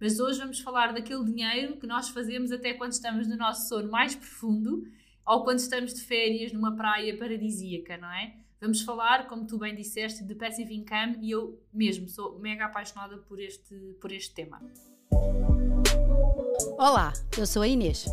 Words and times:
Mas 0.00 0.18
hoje 0.18 0.38
vamos 0.38 0.60
falar 0.60 0.94
daquele 0.94 1.22
dinheiro 1.24 1.76
que 1.76 1.86
nós 1.86 2.08
fazemos 2.08 2.50
até 2.50 2.72
quando 2.72 2.92
estamos 2.92 3.28
no 3.28 3.36
nosso 3.36 3.68
sono 3.68 3.90
mais 3.90 4.14
profundo 4.14 4.82
ou 5.26 5.44
quando 5.44 5.58
estamos 5.58 5.92
de 5.92 6.00
férias 6.00 6.52
numa 6.52 6.74
praia 6.74 7.14
paradisíaca, 7.18 7.98
não 7.98 8.10
é? 8.10 8.34
Vamos 8.58 8.80
falar, 8.80 9.28
como 9.28 9.46
tu 9.46 9.58
bem 9.58 9.74
disseste, 9.74 10.24
de 10.24 10.34
passive 10.34 10.74
income 10.74 11.18
e 11.20 11.30
eu 11.30 11.60
mesmo 11.70 12.08
sou 12.08 12.38
mega 12.38 12.64
apaixonada 12.64 13.18
por 13.18 13.38
este, 13.38 13.74
por 14.00 14.10
este 14.10 14.34
tema. 14.34 14.62
Olá, 16.78 17.12
eu 17.36 17.46
sou 17.46 17.60
a 17.60 17.68
Inês. 17.68 18.06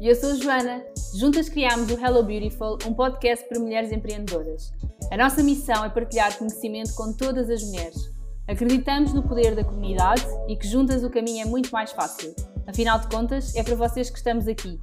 E 0.00 0.08
eu 0.08 0.14
sou 0.16 0.30
a 0.30 0.34
Joana. 0.34 0.84
Juntas 1.14 1.48
criámos 1.48 1.88
o 1.88 1.94
Hello 1.94 2.24
Beautiful, 2.24 2.78
um 2.84 2.92
podcast 2.92 3.48
para 3.48 3.60
mulheres 3.60 3.92
empreendedoras. 3.92 4.72
A 5.12 5.16
nossa 5.16 5.40
missão 5.40 5.84
é 5.84 5.88
partilhar 5.88 6.36
conhecimento 6.36 6.94
com 6.96 7.12
todas 7.12 7.48
as 7.48 7.62
mulheres. 7.62 8.15
Acreditamos 8.48 9.12
no 9.12 9.24
poder 9.24 9.56
da 9.56 9.64
comunidade 9.64 10.24
e 10.48 10.56
que 10.56 10.68
juntas 10.68 11.02
o 11.02 11.10
caminho 11.10 11.42
é 11.42 11.44
muito 11.44 11.70
mais 11.70 11.90
fácil. 11.90 12.32
Afinal 12.64 13.00
de 13.00 13.08
contas, 13.08 13.52
é 13.56 13.62
para 13.62 13.74
vocês 13.74 14.08
que 14.08 14.18
estamos 14.18 14.46
aqui. 14.46 14.78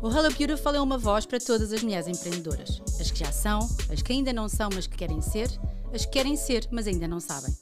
O 0.00 0.08
Hello 0.08 0.32
Beautiful 0.32 0.74
é 0.74 0.80
uma 0.80 0.96
voz 0.96 1.26
para 1.26 1.40
todas 1.40 1.72
as 1.72 1.82
mulheres 1.82 2.06
empreendedoras. 2.06 2.80
As 3.00 3.10
que 3.10 3.18
já 3.18 3.32
são, 3.32 3.58
as 3.92 4.02
que 4.02 4.12
ainda 4.12 4.32
não 4.32 4.48
são, 4.48 4.68
mas 4.72 4.86
que 4.86 4.96
querem 4.96 5.20
ser, 5.20 5.50
as 5.92 6.04
que 6.04 6.12
querem 6.12 6.36
ser, 6.36 6.68
mas 6.70 6.86
ainda 6.86 7.08
não 7.08 7.18
sabem. 7.18 7.52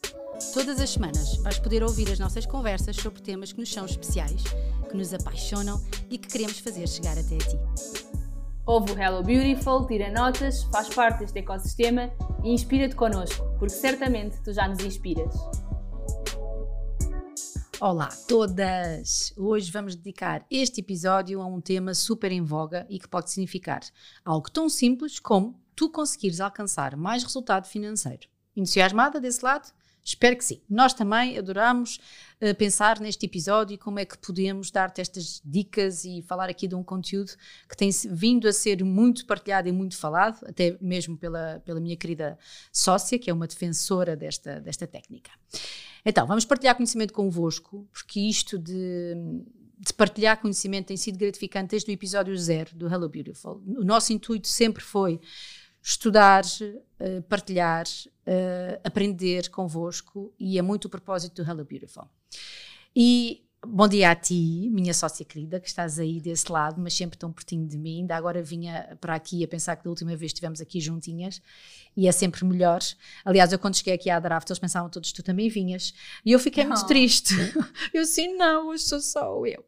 Todas 0.53 0.79
as 0.79 0.91
semanas 0.91 1.37
vais 1.39 1.59
poder 1.59 1.83
ouvir 1.83 2.12
as 2.12 2.19
nossas 2.19 2.45
conversas 2.45 2.95
sobre 2.97 3.23
temas 3.23 3.51
que 3.51 3.61
nos 3.61 3.73
são 3.73 3.87
especiais, 3.87 4.45
que 4.91 4.97
nos 4.97 5.15
apaixonam 5.15 5.83
e 6.11 6.19
que 6.19 6.29
queremos 6.29 6.59
fazer 6.59 6.87
chegar 6.87 7.19
até 7.19 7.34
a 7.34 7.39
ti. 7.39 7.98
Ouve 8.69 8.93
o 8.93 9.03
Hello 9.03 9.23
Beautiful, 9.23 9.87
tira 9.87 10.13
notas, 10.13 10.65
faz 10.65 10.91
parte 10.91 11.21
deste 11.21 11.39
ecossistema 11.39 12.13
e 12.45 12.53
inspira-te 12.53 12.95
connosco, 12.95 13.43
porque 13.59 13.75
certamente 13.75 14.43
tu 14.43 14.53
já 14.53 14.69
nos 14.69 14.85
inspiras. 14.85 15.35
Olá 17.81 18.11
todas! 18.29 19.33
Hoje 19.39 19.73
vamos 19.73 19.97
dedicar 19.97 20.45
este 20.51 20.83
episódio 20.83 21.41
a 21.41 21.47
um 21.47 21.62
tema 21.62 21.95
super 21.95 22.31
em 22.31 22.42
voga 22.42 22.87
e 22.91 22.98
que 22.98 23.09
pode 23.09 23.31
significar 23.31 23.81
algo 24.23 24.51
tão 24.51 24.69
simples 24.69 25.19
como 25.19 25.59
tu 25.75 25.89
conseguires 25.89 26.39
alcançar 26.39 26.95
mais 26.95 27.25
resultado 27.25 27.67
financeiro. 27.67 28.29
Entusiasmada 28.55 29.19
desse 29.19 29.42
lado? 29.42 29.73
Espero 30.09 30.37
que 30.39 30.45
sim. 30.45 30.62
Nós 30.70 30.95
também 30.95 31.37
adoramos 31.37 32.01
uh, 32.41 32.55
pensar 32.55 32.98
neste 32.98 33.27
episódio 33.27 33.75
e 33.75 33.78
como 33.78 33.98
é 33.98 34.06
que 34.06 34.17
podemos 34.17 34.70
dar-te 34.70 35.03
estas 35.03 35.42
dicas 35.45 36.03
e 36.03 36.23
falar 36.23 36.48
aqui 36.48 36.67
de 36.67 36.75
um 36.75 36.83
conteúdo 36.83 37.33
que 37.69 37.77
tem 37.77 37.91
vindo 38.11 38.48
a 38.48 38.53
ser 38.53 38.83
muito 38.83 39.27
partilhado 39.27 39.69
e 39.69 39.73
muito 39.73 39.98
falado, 39.98 40.42
até 40.47 40.79
mesmo 40.81 41.14
pela, 41.19 41.61
pela 41.62 41.79
minha 41.79 41.95
querida 41.95 42.39
sócia, 42.73 43.19
que 43.19 43.29
é 43.29 43.34
uma 43.34 43.47
defensora 43.47 44.17
desta, 44.17 44.59
desta 44.62 44.86
técnica. 44.86 45.31
Então, 46.03 46.27
vamos 46.27 46.47
partilhar 46.47 46.75
conhecimento 46.75 47.12
convosco, 47.12 47.86
porque 47.92 48.19
isto 48.19 48.59
de, 48.59 49.14
de 49.79 49.92
partilhar 49.92 50.41
conhecimento 50.41 50.86
tem 50.86 50.97
sido 50.97 51.19
gratificante 51.19 51.73
desde 51.73 51.91
o 51.91 51.92
episódio 51.92 52.34
zero 52.39 52.75
do 52.75 52.86
Hello 52.86 53.11
Beautiful. 53.11 53.62
O 53.77 53.84
nosso 53.84 54.11
intuito 54.14 54.48
sempre 54.48 54.83
foi 54.83 55.20
estudar, 55.83 56.45
uh, 56.45 57.23
partilhar, 57.25 57.84
uh, 58.29 58.81
aprender 58.84 59.48
convosco 59.48 60.33
e 60.39 60.59
é 60.59 60.62
muito 60.62 60.84
o 60.84 60.89
propósito 60.89 61.43
do 61.43 61.51
Hello 61.51 61.65
Beautiful. 61.65 62.07
E 62.95 63.48
Bom 63.67 63.89
dia 63.89 64.12
a 64.12 64.15
ti, 64.15 64.70
minha 64.70 64.95
sócia 64.95 65.25
querida, 65.25 65.59
que 65.59 65.67
estás 65.67 65.98
aí 65.98 66.20
desse 66.20 66.51
lado, 66.51 66.81
mas 66.81 66.95
sempre 66.95 67.19
tão 67.19 67.33
pertinho 67.33 67.67
de 67.67 67.77
mim. 67.77 68.03
Ainda 68.03 68.15
agora 68.15 68.41
vinha 68.41 68.97
para 69.01 69.17
aqui 69.17 69.43
a 69.43 69.48
pensar 69.48 69.75
que 69.75 69.83
da 69.83 69.91
última 69.91 70.15
vez 70.15 70.31
estivemos 70.31 70.61
aqui 70.61 70.81
juntinhas 70.81 71.43
e 71.97 72.07
é 72.07 72.12
sempre 72.12 72.45
melhor. 72.45 72.79
Aliás, 73.25 73.53
eu 73.53 73.59
quando 73.59 73.75
cheguei 73.75 73.95
aqui 73.95 74.09
à 74.11 74.20
Draft, 74.20 74.48
eles 74.48 74.61
pensavam 74.61 74.89
todos 74.89 75.11
tu 75.13 75.25
também 75.25 75.48
vinhas. 75.48 75.92
E 76.25 76.31
eu 76.31 76.39
fiquei 76.39 76.65
muito 76.65 76.83
oh. 76.83 76.87
triste. 76.87 77.35
Eu 77.92 78.03
assim, 78.03 78.37
não, 78.37 78.69
hoje 78.69 78.85
sou 78.85 79.01
só 79.01 79.45
eu. 79.45 79.65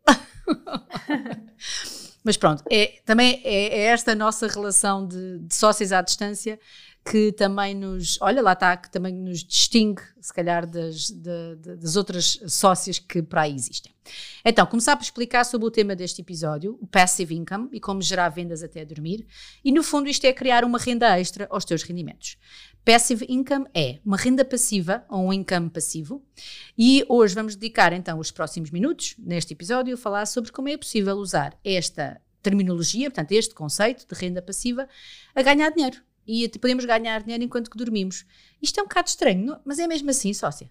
mas 2.22 2.36
pronto, 2.36 2.62
é, 2.70 3.00
também 3.04 3.42
é, 3.44 3.80
é 3.80 3.82
esta 3.86 4.14
nossa 4.14 4.46
relação 4.46 5.06
de, 5.06 5.40
de 5.40 5.54
sócias 5.54 5.90
à 5.90 6.00
distância 6.00 6.60
que 7.10 7.32
também 7.32 7.74
nos, 7.74 8.18
olha 8.20 8.40
lá 8.40 8.52
está, 8.52 8.76
que 8.76 8.88
também 8.88 9.12
nos 9.12 9.42
distingue, 9.42 10.00
se 10.20 10.32
calhar, 10.32 10.64
das, 10.64 11.10
de, 11.10 11.56
de, 11.56 11.76
das 11.76 11.96
outras 11.96 12.38
sócias 12.46 13.00
que 13.00 13.20
para 13.20 13.42
aí 13.42 13.52
existem. 13.52 13.92
Então, 14.44 14.64
começar 14.64 14.94
por 14.94 15.02
explicar 15.02 15.42
sobre 15.42 15.66
o 15.66 15.72
tema 15.72 15.96
deste 15.96 16.20
episódio, 16.20 16.78
o 16.80 16.86
passive 16.86 17.34
income 17.34 17.68
e 17.72 17.80
como 17.80 18.00
gerar 18.00 18.28
vendas 18.28 18.62
até 18.62 18.84
dormir, 18.84 19.26
e 19.64 19.72
no 19.72 19.82
fundo 19.82 20.08
isto 20.08 20.24
é 20.24 20.32
criar 20.32 20.64
uma 20.64 20.78
renda 20.78 21.18
extra 21.18 21.48
aos 21.50 21.64
teus 21.64 21.82
rendimentos. 21.82 22.36
Passive 22.84 23.26
income 23.28 23.66
é 23.74 23.98
uma 24.04 24.16
renda 24.16 24.44
passiva 24.44 25.04
ou 25.08 25.26
um 25.26 25.32
income 25.32 25.68
passivo, 25.68 26.24
e 26.78 27.04
hoje 27.08 27.34
vamos 27.34 27.56
dedicar 27.56 27.92
então 27.92 28.20
os 28.20 28.30
próximos 28.30 28.70
minutos 28.70 29.16
neste 29.18 29.52
episódio 29.52 29.94
a 29.94 29.98
falar 29.98 30.26
sobre 30.26 30.52
como 30.52 30.68
é 30.68 30.76
possível 30.76 31.16
usar 31.16 31.58
esta 31.64 32.20
terminologia, 32.40 33.10
portanto, 33.10 33.32
este 33.32 33.52
conceito 33.52 34.06
de 34.06 34.14
renda 34.14 34.40
passiva, 34.40 34.88
a 35.34 35.42
ganhar 35.42 35.70
dinheiro 35.70 36.00
e 36.26 36.48
podemos 36.58 36.84
ganhar 36.84 37.22
dinheiro 37.22 37.44
enquanto 37.44 37.70
que 37.70 37.76
dormimos. 37.76 38.24
Isto 38.60 38.80
é 38.80 38.82
um 38.82 38.86
bocado 38.86 39.08
estranho, 39.08 39.58
mas 39.64 39.78
é 39.78 39.86
mesmo 39.86 40.10
assim, 40.10 40.32
sócia. 40.32 40.70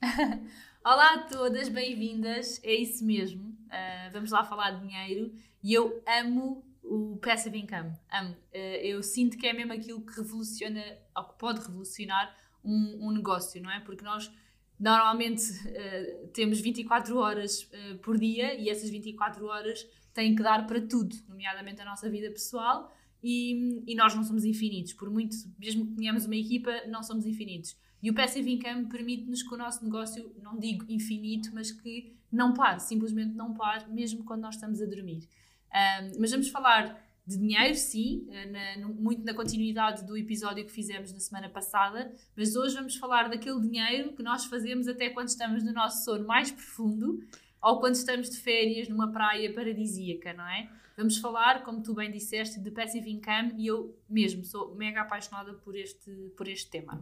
Olá 0.84 1.14
a 1.14 1.18
todas, 1.24 1.68
bem-vindas. 1.68 2.60
É 2.64 2.72
isso 2.72 3.04
mesmo. 3.04 3.48
Uh, 3.66 4.12
vamos 4.12 4.30
lá 4.30 4.44
falar 4.44 4.70
de 4.72 4.86
dinheiro 4.86 5.34
e 5.62 5.74
eu 5.74 6.02
amo 6.06 6.64
o 6.82 7.18
passive 7.18 7.58
income. 7.58 7.92
Amo. 8.10 8.30
Uh, 8.54 8.56
eu 8.82 9.02
sinto 9.02 9.36
que 9.36 9.46
é 9.46 9.52
mesmo 9.52 9.72
aquilo 9.72 10.00
que 10.00 10.16
revoluciona, 10.16 10.82
ou 11.16 11.24
que 11.24 11.38
pode 11.38 11.60
revolucionar 11.60 12.34
um, 12.64 13.08
um 13.08 13.10
negócio, 13.12 13.60
não 13.62 13.70
é? 13.70 13.80
Porque 13.80 14.04
nós 14.04 14.30
normalmente 14.78 15.42
uh, 15.42 16.28
temos 16.28 16.60
24 16.60 17.16
horas 17.18 17.68
por 18.02 18.16
dia 18.16 18.54
e 18.54 18.70
essas 18.70 18.88
24 18.88 19.44
horas 19.46 19.86
têm 20.14 20.34
que 20.34 20.42
dar 20.42 20.66
para 20.66 20.80
tudo, 20.80 21.14
nomeadamente 21.28 21.80
a 21.82 21.84
nossa 21.84 22.08
vida 22.08 22.30
pessoal 22.30 22.92
e, 23.22 23.82
e, 23.86 23.94
nós 23.94 24.14
não 24.14 24.22
somos 24.22 24.44
infinitos, 24.44 24.92
por 24.92 25.10
muito, 25.10 25.36
mesmo 25.58 25.86
que 25.86 25.92
tenhamos 25.94 26.24
uma 26.24 26.36
equipa, 26.36 26.70
não 26.86 27.02
somos 27.02 27.26
infinitos. 27.26 27.76
E 28.02 28.10
o 28.10 28.14
Passive 28.14 28.52
Income 28.52 28.86
permite-nos 28.86 29.42
que 29.42 29.52
o 29.52 29.56
nosso 29.56 29.84
negócio, 29.84 30.32
não 30.42 30.58
digo 30.58 30.84
infinito, 30.88 31.50
mas 31.52 31.72
que 31.72 32.12
não 32.30 32.54
pare, 32.54 32.80
simplesmente 32.80 33.34
não 33.34 33.54
pare, 33.54 33.90
mesmo 33.92 34.24
quando 34.24 34.42
nós 34.42 34.54
estamos 34.54 34.80
a 34.80 34.86
dormir. 34.86 35.28
Um, 35.68 36.20
mas 36.20 36.30
vamos 36.30 36.48
falar 36.48 37.02
de 37.28 37.36
dinheiro, 37.36 37.74
sim, 37.74 38.26
eh, 38.30 38.76
na, 38.78 38.88
muito 38.88 39.22
na 39.22 39.34
continuidade 39.34 40.06
do 40.06 40.16
episódio 40.16 40.64
que 40.64 40.72
fizemos 40.72 41.12
na 41.12 41.20
semana 41.20 41.50
passada, 41.50 42.10
mas 42.34 42.56
hoje 42.56 42.74
vamos 42.74 42.96
falar 42.96 43.28
daquele 43.28 43.60
dinheiro 43.60 44.14
que 44.14 44.22
nós 44.22 44.46
fazemos 44.46 44.88
até 44.88 45.10
quando 45.10 45.28
estamos 45.28 45.62
no 45.62 45.70
nosso 45.74 46.06
sono 46.06 46.26
mais 46.26 46.50
profundo 46.50 47.22
ou 47.60 47.80
quando 47.80 47.96
estamos 47.96 48.30
de 48.30 48.38
férias 48.38 48.88
numa 48.88 49.12
praia 49.12 49.52
paradisíaca, 49.52 50.32
não 50.32 50.48
é? 50.48 50.70
Vamos 50.98 51.18
falar, 51.18 51.62
como 51.62 51.80
tu 51.80 51.94
bem 51.94 52.10
disseste, 52.10 52.58
de 52.58 52.72
passive 52.72 53.08
income 53.08 53.54
e 53.56 53.68
eu 53.68 53.96
mesmo 54.10 54.44
sou 54.44 54.74
mega 54.74 55.02
apaixonada 55.02 55.52
por 55.52 55.76
este, 55.76 56.10
por 56.36 56.48
este 56.48 56.68
tema. 56.68 57.00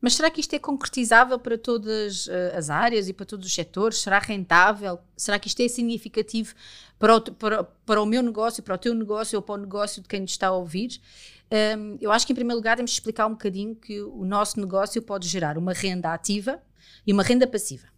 Mas 0.00 0.14
será 0.14 0.28
que 0.28 0.40
isto 0.40 0.52
é 0.54 0.58
concretizável 0.58 1.38
para 1.38 1.56
todas 1.56 2.26
uh, 2.26 2.56
as 2.56 2.68
áreas 2.68 3.08
e 3.08 3.12
para 3.12 3.24
todos 3.24 3.46
os 3.46 3.54
setores? 3.54 3.98
Será 3.98 4.18
rentável? 4.18 4.98
Será 5.16 5.38
que 5.38 5.46
isto 5.46 5.62
é 5.62 5.68
significativo 5.68 6.52
para 6.98 7.14
o, 7.14 7.20
para, 7.20 7.62
para 7.62 8.02
o 8.02 8.06
meu 8.06 8.24
negócio, 8.24 8.60
para 8.60 8.74
o 8.74 8.78
teu 8.78 8.92
negócio 8.92 9.36
ou 9.36 9.42
para 9.42 9.54
o 9.54 9.58
negócio 9.58 10.02
de 10.02 10.08
quem 10.08 10.22
nos 10.22 10.32
está 10.32 10.48
a 10.48 10.52
ouvir? 10.56 11.00
Um, 11.78 11.98
eu 12.00 12.10
acho 12.10 12.26
que, 12.26 12.32
em 12.32 12.34
primeiro 12.34 12.56
lugar, 12.56 12.74
temos 12.74 12.90
de 12.90 12.96
explicar 12.96 13.28
um 13.28 13.32
bocadinho 13.34 13.76
que 13.76 14.02
o 14.02 14.24
nosso 14.24 14.58
negócio 14.58 15.00
pode 15.00 15.28
gerar 15.28 15.56
uma 15.56 15.72
renda 15.72 16.12
ativa 16.12 16.60
e 17.06 17.12
uma 17.12 17.22
renda 17.22 17.46
passiva. 17.46 17.91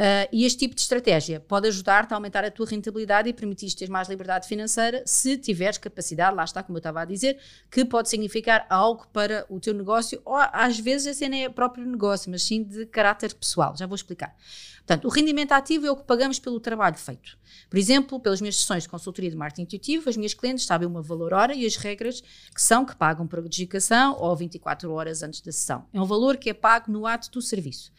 Uh, 0.00 0.30
e 0.30 0.44
este 0.44 0.60
tipo 0.60 0.76
de 0.76 0.80
estratégia 0.80 1.40
pode 1.40 1.66
ajudar-te 1.66 2.12
a 2.12 2.16
aumentar 2.16 2.44
a 2.44 2.52
tua 2.52 2.66
rentabilidade 2.66 3.28
e 3.28 3.32
permitir-te 3.32 3.74
ter 3.74 3.90
mais 3.90 4.08
liberdade 4.08 4.46
financeira 4.46 5.02
se 5.04 5.36
tiveres 5.36 5.76
capacidade, 5.76 6.36
lá 6.36 6.44
está, 6.44 6.62
como 6.62 6.76
eu 6.76 6.78
estava 6.78 7.00
a 7.00 7.04
dizer, 7.04 7.36
que 7.68 7.84
pode 7.84 8.08
significar 8.08 8.64
algo 8.70 9.08
para 9.12 9.44
o 9.48 9.58
teu 9.58 9.74
negócio, 9.74 10.22
ou 10.24 10.36
às 10.36 10.78
vezes 10.78 11.08
esse 11.08 11.28
nem 11.28 11.46
é 11.46 11.48
próprio 11.48 11.84
negócio, 11.84 12.30
mas 12.30 12.44
sim 12.44 12.62
de 12.62 12.86
caráter 12.86 13.34
pessoal. 13.34 13.76
Já 13.76 13.86
vou 13.88 13.96
explicar. 13.96 14.36
Portanto, 14.78 15.04
o 15.04 15.08
rendimento 15.08 15.50
ativo 15.50 15.84
é 15.84 15.90
o 15.90 15.96
que 15.96 16.04
pagamos 16.04 16.38
pelo 16.38 16.60
trabalho 16.60 16.96
feito. 16.96 17.36
Por 17.68 17.76
exemplo, 17.76 18.20
pelas 18.20 18.40
minhas 18.40 18.56
sessões 18.56 18.84
de 18.84 18.88
consultoria 18.88 19.30
de 19.30 19.36
marketing 19.36 19.62
intuitivo, 19.62 20.08
as 20.08 20.16
minhas 20.16 20.32
clientes 20.32 20.64
sabem 20.64 20.86
uma 20.86 21.02
valor 21.02 21.34
hora 21.34 21.54
e 21.54 21.66
as 21.66 21.76
regras 21.76 22.20
que 22.20 22.62
são 22.62 22.86
que 22.86 22.94
pagam 22.94 23.26
por 23.26 23.42
dedicação 23.42 24.16
ou 24.18 24.34
24 24.34 24.90
horas 24.92 25.24
antes 25.24 25.40
da 25.40 25.50
sessão. 25.50 25.84
É 25.92 26.00
um 26.00 26.06
valor 26.06 26.36
que 26.36 26.48
é 26.48 26.54
pago 26.54 26.90
no 26.90 27.04
ato 27.04 27.30
do 27.32 27.42
serviço. 27.42 27.92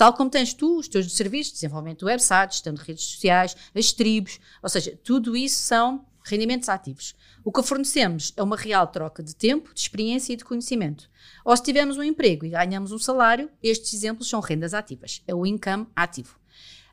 Tal 0.00 0.14
como 0.14 0.30
tens 0.30 0.54
tu 0.54 0.78
os 0.78 0.88
teus 0.88 1.12
serviços, 1.12 1.52
desenvolvimento 1.52 1.98
de 1.98 2.04
websites, 2.06 2.62
tanto 2.62 2.78
redes 2.78 3.04
sociais, 3.04 3.54
as 3.74 3.92
tribos, 3.92 4.40
ou 4.62 4.68
seja, 4.70 4.98
tudo 5.04 5.36
isso 5.36 5.60
são 5.60 6.06
rendimentos 6.24 6.70
ativos. 6.70 7.14
O 7.44 7.52
que 7.52 7.62
fornecemos 7.62 8.32
é 8.34 8.42
uma 8.42 8.56
real 8.56 8.86
troca 8.86 9.22
de 9.22 9.36
tempo, 9.36 9.74
de 9.74 9.80
experiência 9.80 10.32
e 10.32 10.36
de 10.36 10.44
conhecimento. 10.46 11.10
Ou 11.44 11.54
se 11.54 11.62
tivermos 11.62 11.98
um 11.98 12.02
emprego 12.02 12.46
e 12.46 12.48
ganhamos 12.48 12.92
um 12.92 12.98
salário, 12.98 13.50
estes 13.62 13.92
exemplos 13.92 14.26
são 14.26 14.40
rendas 14.40 14.72
ativas, 14.72 15.22
é 15.28 15.34
o 15.34 15.44
income 15.44 15.86
ativo. 15.94 16.40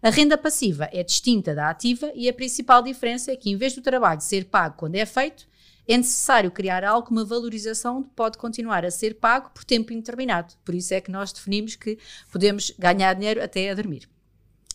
A 0.04 0.10
renda 0.10 0.38
passiva 0.38 0.90
é 0.92 1.02
distinta 1.02 1.56
da 1.56 1.70
ativa 1.70 2.12
e 2.14 2.28
a 2.28 2.34
principal 2.34 2.82
diferença 2.84 3.32
é 3.32 3.38
que, 3.38 3.50
em 3.50 3.56
vez 3.56 3.74
do 3.74 3.82
trabalho 3.82 4.20
ser 4.20 4.44
pago 4.44 4.76
quando 4.76 4.96
é 4.96 5.06
feito, 5.06 5.48
é 5.88 5.98
necessário 5.98 6.52
criar 6.52 6.84
algo, 6.84 7.10
uma 7.12 7.24
valorização 7.24 8.04
que 8.04 8.10
pode 8.10 8.38
continuar 8.38 8.86
a 8.86 8.92
ser 8.92 9.16
pago 9.16 9.50
por 9.52 9.64
tempo 9.64 9.94
indeterminado. 9.94 10.54
Por 10.66 10.76
isso 10.76 10.94
é 10.94 11.02
que 11.02 11.12
nós 11.12 11.32
definimos 11.32 11.76
que 11.76 11.98
podemos 12.32 12.72
ganhar 12.78 13.14
dinheiro 13.14 13.42
até 13.42 13.70
a 13.70 13.76
dormir. 13.76 14.10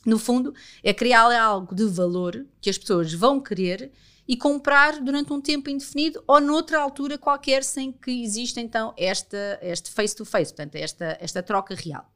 No 0.05 0.19
fundo, 0.19 0.55
é 0.83 0.93
criar 0.93 1.31
algo 1.41 1.75
de 1.75 1.85
valor 1.87 2.45
que 2.61 2.69
as 2.69 2.79
pessoas 2.79 3.13
vão 3.13 3.41
querer 3.41 3.93
e 4.27 4.37
comprar 4.37 5.01
durante 5.01 5.33
um 5.33 5.41
tempo 5.41 5.69
indefinido 5.69 6.23
ou 6.27 6.41
noutra 6.41 6.81
altura 6.81 7.19
qualquer 7.19 7.63
sem 7.65 7.93
que 7.93 8.23
exista 8.23 8.61
então 8.61 8.95
esta, 8.97 9.59
este 9.61 9.91
face-to-face, 9.91 10.53
portanto, 10.53 10.77
esta, 10.77 11.19
esta 11.21 11.43
troca 11.43 11.75
real. 11.75 12.09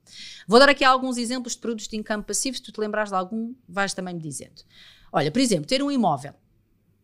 Vou 0.47 0.59
dar 0.59 0.69
aqui 0.69 0.85
alguns 0.85 1.17
exemplos 1.17 1.55
de 1.55 1.61
produtos 1.61 1.89
de 1.89 1.97
income 1.97 2.23
passivo, 2.23 2.57
se 2.57 2.63
tu 2.63 2.73
te 2.73 2.81
lembrares 2.81 3.11
de 3.11 3.17
algum, 3.17 3.55
vais 3.69 3.93
também 3.93 4.15
me 4.15 4.21
dizendo. 4.21 4.63
Olha, 5.13 5.31
por 5.31 5.41
exemplo, 5.41 5.67
ter 5.67 5.83
um 5.83 5.91
imóvel. 5.91 6.33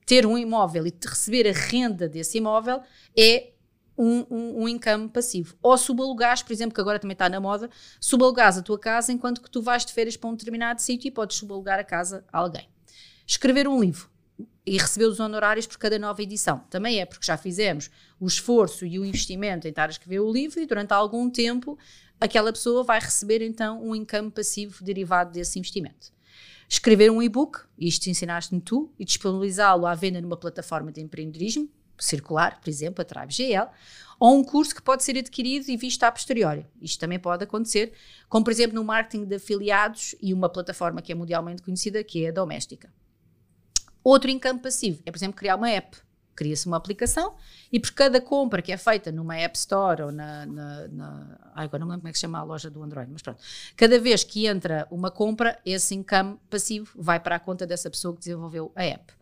Ter 0.04 0.26
um 0.26 0.36
imóvel 0.36 0.86
e 0.86 0.94
receber 1.04 1.48
a 1.48 1.52
renda 1.52 2.08
desse 2.08 2.38
imóvel 2.38 2.82
é 3.16 3.52
um, 3.96 4.26
um, 4.30 4.62
um 4.62 4.68
income 4.68 5.08
passivo. 5.08 5.56
Ou 5.62 5.76
subalugares, 5.76 6.42
por 6.42 6.52
exemplo, 6.52 6.74
que 6.74 6.80
agora 6.80 6.98
também 6.98 7.14
está 7.14 7.28
na 7.28 7.40
moda, 7.40 7.70
subalugares 8.00 8.58
a 8.58 8.62
tua 8.62 8.78
casa 8.78 9.12
enquanto 9.12 9.40
que 9.40 9.50
tu 9.50 9.62
vais 9.62 9.84
de 9.84 9.92
férias 9.92 10.16
para 10.16 10.30
um 10.30 10.34
determinado 10.34 10.80
sítio 10.80 11.08
e 11.08 11.10
podes 11.10 11.36
subalugar 11.36 11.78
a 11.78 11.84
casa 11.84 12.24
a 12.32 12.38
alguém. 12.38 12.68
Escrever 13.26 13.68
um 13.68 13.80
livro 13.80 14.10
e 14.64 14.78
receber 14.78 15.06
os 15.06 15.20
honorários 15.20 15.66
por 15.66 15.78
cada 15.78 15.98
nova 15.98 16.22
edição. 16.22 16.60
Também 16.70 17.00
é 17.00 17.06
porque 17.06 17.26
já 17.26 17.36
fizemos 17.36 17.90
o 18.18 18.26
esforço 18.26 18.86
e 18.86 18.98
o 18.98 19.04
investimento 19.04 19.66
em 19.66 19.70
estar 19.70 19.88
a 19.88 19.92
escrever 19.92 20.20
o 20.20 20.32
livro 20.32 20.60
e 20.60 20.66
durante 20.66 20.92
algum 20.92 21.28
tempo 21.28 21.78
aquela 22.20 22.52
pessoa 22.52 22.84
vai 22.84 23.00
receber 23.00 23.42
então 23.42 23.82
um 23.82 23.94
income 23.94 24.30
passivo 24.30 24.84
derivado 24.84 25.32
desse 25.32 25.58
investimento. 25.58 26.12
Escrever 26.72 27.10
um 27.10 27.22
e-book, 27.22 27.60
isto 27.78 28.06
ensinaste-me 28.08 28.58
tu, 28.58 28.90
e 28.98 29.04
disponibilizá-lo 29.04 29.84
à 29.84 29.94
venda 29.94 30.22
numa 30.22 30.38
plataforma 30.38 30.90
de 30.90 31.02
empreendedorismo, 31.02 31.68
circular, 31.98 32.58
por 32.58 32.70
exemplo, 32.70 33.02
a 33.02 33.04
Tribe 33.04 33.30
GL, 33.30 33.68
ou 34.18 34.38
um 34.38 34.42
curso 34.42 34.74
que 34.74 34.80
pode 34.80 35.04
ser 35.04 35.18
adquirido 35.18 35.68
e 35.68 35.76
visto 35.76 36.02
a 36.02 36.10
posteriori. 36.10 36.66
Isto 36.80 36.98
também 36.98 37.18
pode 37.18 37.44
acontecer, 37.44 37.92
como 38.26 38.42
por 38.42 38.50
exemplo 38.50 38.74
no 38.74 38.82
marketing 38.82 39.26
de 39.26 39.34
afiliados 39.34 40.14
e 40.18 40.32
uma 40.32 40.48
plataforma 40.48 41.02
que 41.02 41.12
é 41.12 41.14
mundialmente 41.14 41.60
conhecida, 41.60 42.02
que 42.02 42.24
é 42.24 42.30
a 42.30 42.32
Doméstica. 42.32 42.90
Outro 44.02 44.30
income 44.30 44.58
passivo 44.58 45.02
é, 45.04 45.10
por 45.10 45.18
exemplo, 45.18 45.36
criar 45.36 45.56
uma 45.56 45.68
app. 45.68 45.98
Cria-se 46.34 46.66
uma 46.66 46.76
aplicação 46.76 47.34
e 47.70 47.78
por 47.78 47.92
cada 47.92 48.20
compra 48.20 48.62
que 48.62 48.72
é 48.72 48.76
feita 48.76 49.12
numa 49.12 49.36
App 49.36 49.56
Store 49.56 50.02
ou 50.02 50.12
na. 50.12 50.46
na, 50.46 50.88
na 50.88 51.38
ai, 51.54 51.64
agora 51.66 51.80
não 51.80 51.86
me 51.86 51.90
lembro 51.92 52.02
como 52.02 52.08
é 52.08 52.12
que 52.12 52.18
se 52.18 52.22
chama 52.22 52.38
a 52.38 52.42
loja 52.42 52.70
do 52.70 52.82
Android, 52.82 53.10
mas 53.10 53.22
pronto. 53.22 53.42
Cada 53.76 53.98
vez 53.98 54.24
que 54.24 54.46
entra 54.46 54.86
uma 54.90 55.10
compra, 55.10 55.58
esse 55.64 55.94
income 55.94 56.38
passivo 56.48 56.90
vai 56.96 57.20
para 57.20 57.36
a 57.36 57.38
conta 57.38 57.66
dessa 57.66 57.90
pessoa 57.90 58.14
que 58.14 58.20
desenvolveu 58.20 58.72
a 58.74 58.84
app. 58.84 59.12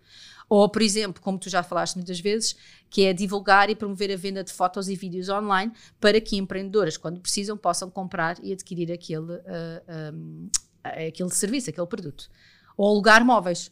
Ou, 0.51 0.69
por 0.69 0.83
exemplo, 0.83 1.23
como 1.23 1.39
tu 1.39 1.49
já 1.49 1.63
falaste 1.63 1.95
muitas 1.95 2.19
vezes, 2.19 2.57
que 2.91 3.05
é 3.05 3.13
divulgar 3.13 3.71
e 3.71 3.77
promover 3.77 4.13
a 4.13 4.17
venda 4.17 4.43
de 4.43 4.53
fotos 4.53 4.89
e 4.89 4.97
vídeos 4.97 5.29
online 5.29 5.73
para 6.01 6.21
que 6.21 6.37
empreendedoras, 6.37 6.97
quando 6.97 7.21
precisam, 7.21 7.57
possam 7.57 7.89
comprar 7.89 8.37
e 8.43 8.53
adquirir 8.53 8.91
aquele, 8.91 9.35
uh, 9.35 9.43
ah, 9.87 10.13
um, 10.13 10.49
aquele 10.83 11.31
serviço, 11.31 11.71
aquele 11.71 11.87
produto. 11.87 12.29
Ou 12.77 12.89
alugar 12.89 13.25
móveis. 13.25 13.71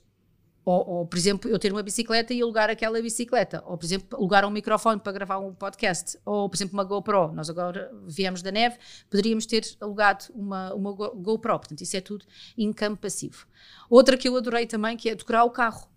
Ou, 0.68 0.86
ou, 0.86 1.06
por 1.06 1.16
exemplo, 1.16 1.50
eu 1.50 1.58
ter 1.58 1.72
uma 1.72 1.82
bicicleta 1.82 2.34
e 2.34 2.42
alugar 2.42 2.68
aquela 2.68 3.00
bicicleta. 3.00 3.62
Ou, 3.64 3.78
por 3.78 3.86
exemplo, 3.86 4.18
alugar 4.18 4.44
um 4.44 4.50
microfone 4.50 5.00
para 5.00 5.12
gravar 5.12 5.38
um 5.38 5.54
podcast. 5.54 6.18
Ou, 6.26 6.46
por 6.46 6.56
exemplo, 6.56 6.74
uma 6.74 6.84
GoPro. 6.84 7.32
Nós 7.32 7.48
agora 7.48 7.90
viemos 8.06 8.42
da 8.42 8.50
neve, 8.50 8.76
poderíamos 9.08 9.46
ter 9.46 9.64
alugado 9.80 10.26
uma, 10.34 10.74
uma 10.74 10.92
GoPro. 10.92 11.58
Portanto, 11.58 11.80
isso 11.80 11.96
é 11.96 12.02
tudo 12.02 12.26
income 12.58 12.98
passivo. 12.98 13.46
Outra 13.88 14.14
que 14.14 14.28
eu 14.28 14.36
adorei 14.36 14.66
também, 14.66 14.94
que 14.94 15.08
é 15.08 15.14
decorar 15.14 15.44
o 15.44 15.50
carro. 15.50 15.88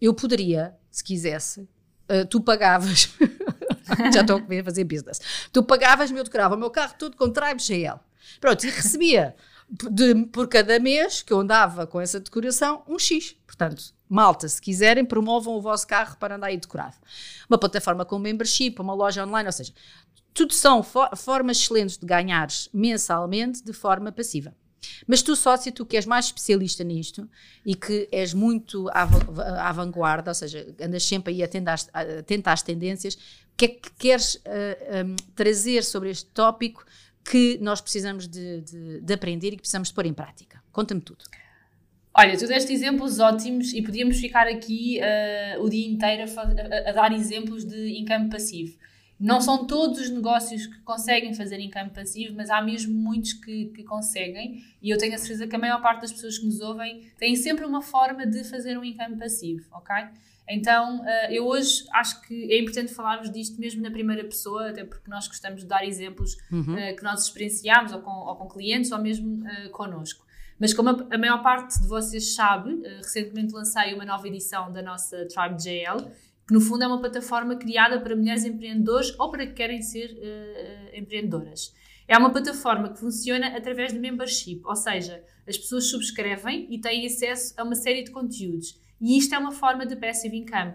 Eu 0.00 0.12
poderia, 0.12 0.74
se 0.90 1.04
quisesse, 1.04 1.60
uh, 1.60 2.26
tu 2.28 2.40
pagavas... 2.40 3.08
Já 4.12 4.22
estou 4.22 4.38
a 4.38 4.64
fazer 4.64 4.82
business. 4.82 5.20
Tu 5.52 5.62
pagavas-me, 5.62 6.18
eu 6.18 6.24
decorava 6.24 6.56
o 6.56 6.58
meu 6.58 6.70
carro 6.70 6.94
todo 6.98 7.16
com 7.16 7.30
Tribe 7.30 7.62
GL. 7.62 8.00
Pronto, 8.40 8.66
e 8.66 8.70
recebia 8.70 9.36
de, 9.90 10.26
por 10.26 10.48
cada 10.48 10.78
mês 10.78 11.22
que 11.22 11.32
eu 11.32 11.40
andava 11.40 11.86
com 11.86 12.00
essa 12.00 12.20
decoração, 12.20 12.82
um 12.86 12.98
X. 12.98 13.34
Portanto, 13.46 13.94
malta, 14.08 14.46
se 14.46 14.60
quiserem, 14.60 15.04
promovam 15.04 15.54
o 15.54 15.60
vosso 15.60 15.86
carro 15.86 16.16
para 16.18 16.36
andar 16.36 16.48
aí 16.48 16.58
decorado. 16.58 16.96
Uma 17.48 17.58
plataforma 17.58 18.04
com 18.04 18.18
membership, 18.18 18.76
uma 18.78 18.94
loja 18.94 19.24
online, 19.24 19.46
ou 19.46 19.52
seja, 19.52 19.72
tudo 20.34 20.52
são 20.52 20.82
for 20.82 21.16
formas 21.16 21.58
excelentes 21.58 21.96
de 21.96 22.06
ganhares 22.06 22.68
mensalmente 22.72 23.62
de 23.64 23.72
forma 23.72 24.12
passiva. 24.12 24.54
Mas 25.06 25.22
tu, 25.22 25.36
sócio, 25.36 25.72
tu 25.72 25.86
que 25.86 25.96
és 25.96 26.06
mais 26.06 26.26
especialista 26.26 26.82
nisto 26.82 27.28
e 27.64 27.74
que 27.74 28.08
és 28.10 28.34
muito 28.34 28.88
à, 28.88 29.08
à 29.68 29.72
vanguarda, 29.72 30.30
ou 30.30 30.34
seja, 30.34 30.74
andas 30.80 31.04
sempre 31.04 31.32
aí 31.32 31.42
atento 31.42 32.48
às, 32.48 32.62
tendências, 32.62 33.14
o 33.14 33.18
que 33.56 33.64
é 33.64 33.68
que 33.68 33.90
queres 33.92 34.34
uh, 34.34 34.40
eh, 34.46 35.04
um, 35.04 35.14
trazer 35.34 35.84
sobre 35.84 36.10
este 36.10 36.26
tópico 36.30 36.84
que 37.24 37.58
nós 37.60 37.80
precisamos 37.80 38.26
de, 38.26 38.60
de, 38.62 39.00
de 39.00 39.12
aprender 39.12 39.48
e 39.48 39.50
que 39.52 39.62
precisamos 39.62 39.88
de 39.88 39.94
pôr 39.94 40.06
em 40.06 40.14
prática? 40.14 40.62
Conta-me 40.72 41.00
tudo. 41.00 41.24
Olha, 42.14 42.36
tu 42.36 42.46
deste 42.46 42.72
exemplos 42.72 43.18
ótimos 43.18 43.72
e 43.72 43.80
podíamos 43.80 44.18
ficar 44.18 44.46
aqui 44.46 45.00
uh, 45.00 45.62
o 45.62 45.70
dia 45.70 45.88
inteiro 45.88 46.30
a, 46.36 46.90
a, 46.90 46.92
dar 46.92 47.12
exemplos 47.12 47.64
de 47.64 47.98
income 47.98 48.28
passivo. 48.28 48.76
Não 49.18 49.40
são 49.40 49.66
todos 49.66 50.00
os 50.00 50.10
negócios 50.10 50.66
que 50.66 50.80
conseguem 50.80 51.32
fazer 51.32 51.58
income 51.58 51.90
passivo, 51.90 52.34
mas 52.36 52.50
há 52.50 52.60
mesmo 52.60 52.92
muitos 52.92 53.32
que, 53.32 53.66
que 53.66 53.82
conseguem 53.84 54.62
e 54.82 54.90
eu 54.90 54.98
tenho 54.98 55.14
a 55.14 55.18
certeza 55.18 55.46
que 55.46 55.56
a 55.56 55.58
maior 55.58 55.80
parte 55.80 56.02
das 56.02 56.12
pessoas 56.12 56.38
que 56.38 56.44
nos 56.44 56.60
ouvem 56.60 57.08
têm 57.18 57.34
sempre 57.34 57.64
uma 57.64 57.80
forma 57.80 58.26
de 58.26 58.44
fazer 58.44 58.76
um 58.76 58.84
income 58.84 59.16
passivo, 59.16 59.64
ok? 59.72 59.94
Então, 60.48 61.00
uh, 61.00 61.30
eu 61.30 61.46
hoje 61.46 61.84
acho 61.92 62.20
que 62.22 62.52
é 62.52 62.60
importante 62.60 62.92
falarmos 62.92 63.30
disto 63.30 63.60
mesmo 63.60 63.80
na 63.80 63.90
primeira 63.90 64.24
pessoa, 64.24 64.70
até 64.70 64.84
porque 64.84 65.08
nós 65.08 65.28
gostamos 65.28 65.62
de 65.62 65.66
dar 65.66 65.84
exemplos 65.86 66.36
uhum. 66.50 66.74
uh, 66.74 66.96
que 66.96 67.02
nós 67.02 67.24
experienciamos 67.24 67.92
ou 67.92 68.00
com, 68.00 68.10
ou 68.10 68.36
com 68.36 68.48
clientes 68.48 68.90
ou 68.90 68.98
mesmo 68.98 69.44
uh, 69.44 69.70
connosco. 69.70 70.26
Mas 70.58 70.74
como 70.74 70.90
a, 70.90 71.18
maior 71.18 71.42
parte 71.42 71.80
de 71.80 71.88
vocês 71.88 72.34
sabe, 72.34 72.82
recentemente 72.98 73.52
lancei 73.52 73.94
uma 73.94 74.04
nova 74.04 74.28
edição 74.28 74.72
da 74.72 74.80
nossa 74.80 75.26
Tribe 75.26 75.56
JL, 75.56 76.08
que 76.46 76.54
no 76.54 76.60
fundo 76.60 76.84
é 76.84 76.86
uma 76.86 77.00
plataforma 77.00 77.56
criada 77.56 78.00
para 78.00 78.14
mulheres 78.14 78.44
empreendedoras 78.44 79.12
ou 79.18 79.30
para 79.30 79.46
que 79.46 79.54
querem 79.54 79.82
ser 79.82 80.10
uh, 80.10 80.96
empreendedoras. 80.96 81.74
É 82.06 82.18
uma 82.18 82.30
plataforma 82.30 82.90
que 82.90 82.98
funciona 82.98 83.56
através 83.56 83.92
de 83.92 83.98
membership, 83.98 84.60
ou 84.64 84.76
seja, 84.76 85.24
as 85.48 85.56
pessoas 85.56 85.88
subscrevem 85.88 86.66
e 86.70 86.80
têm 86.80 87.06
acesso 87.06 87.54
a 87.56 87.62
uma 87.62 87.74
série 87.74 88.02
de 88.02 88.10
conteúdos. 88.10 88.78
E 89.02 89.18
isto 89.18 89.34
é 89.34 89.38
uma 89.38 89.50
forma 89.50 89.84
de 89.84 89.96
passive 89.96 90.36
income. 90.36 90.74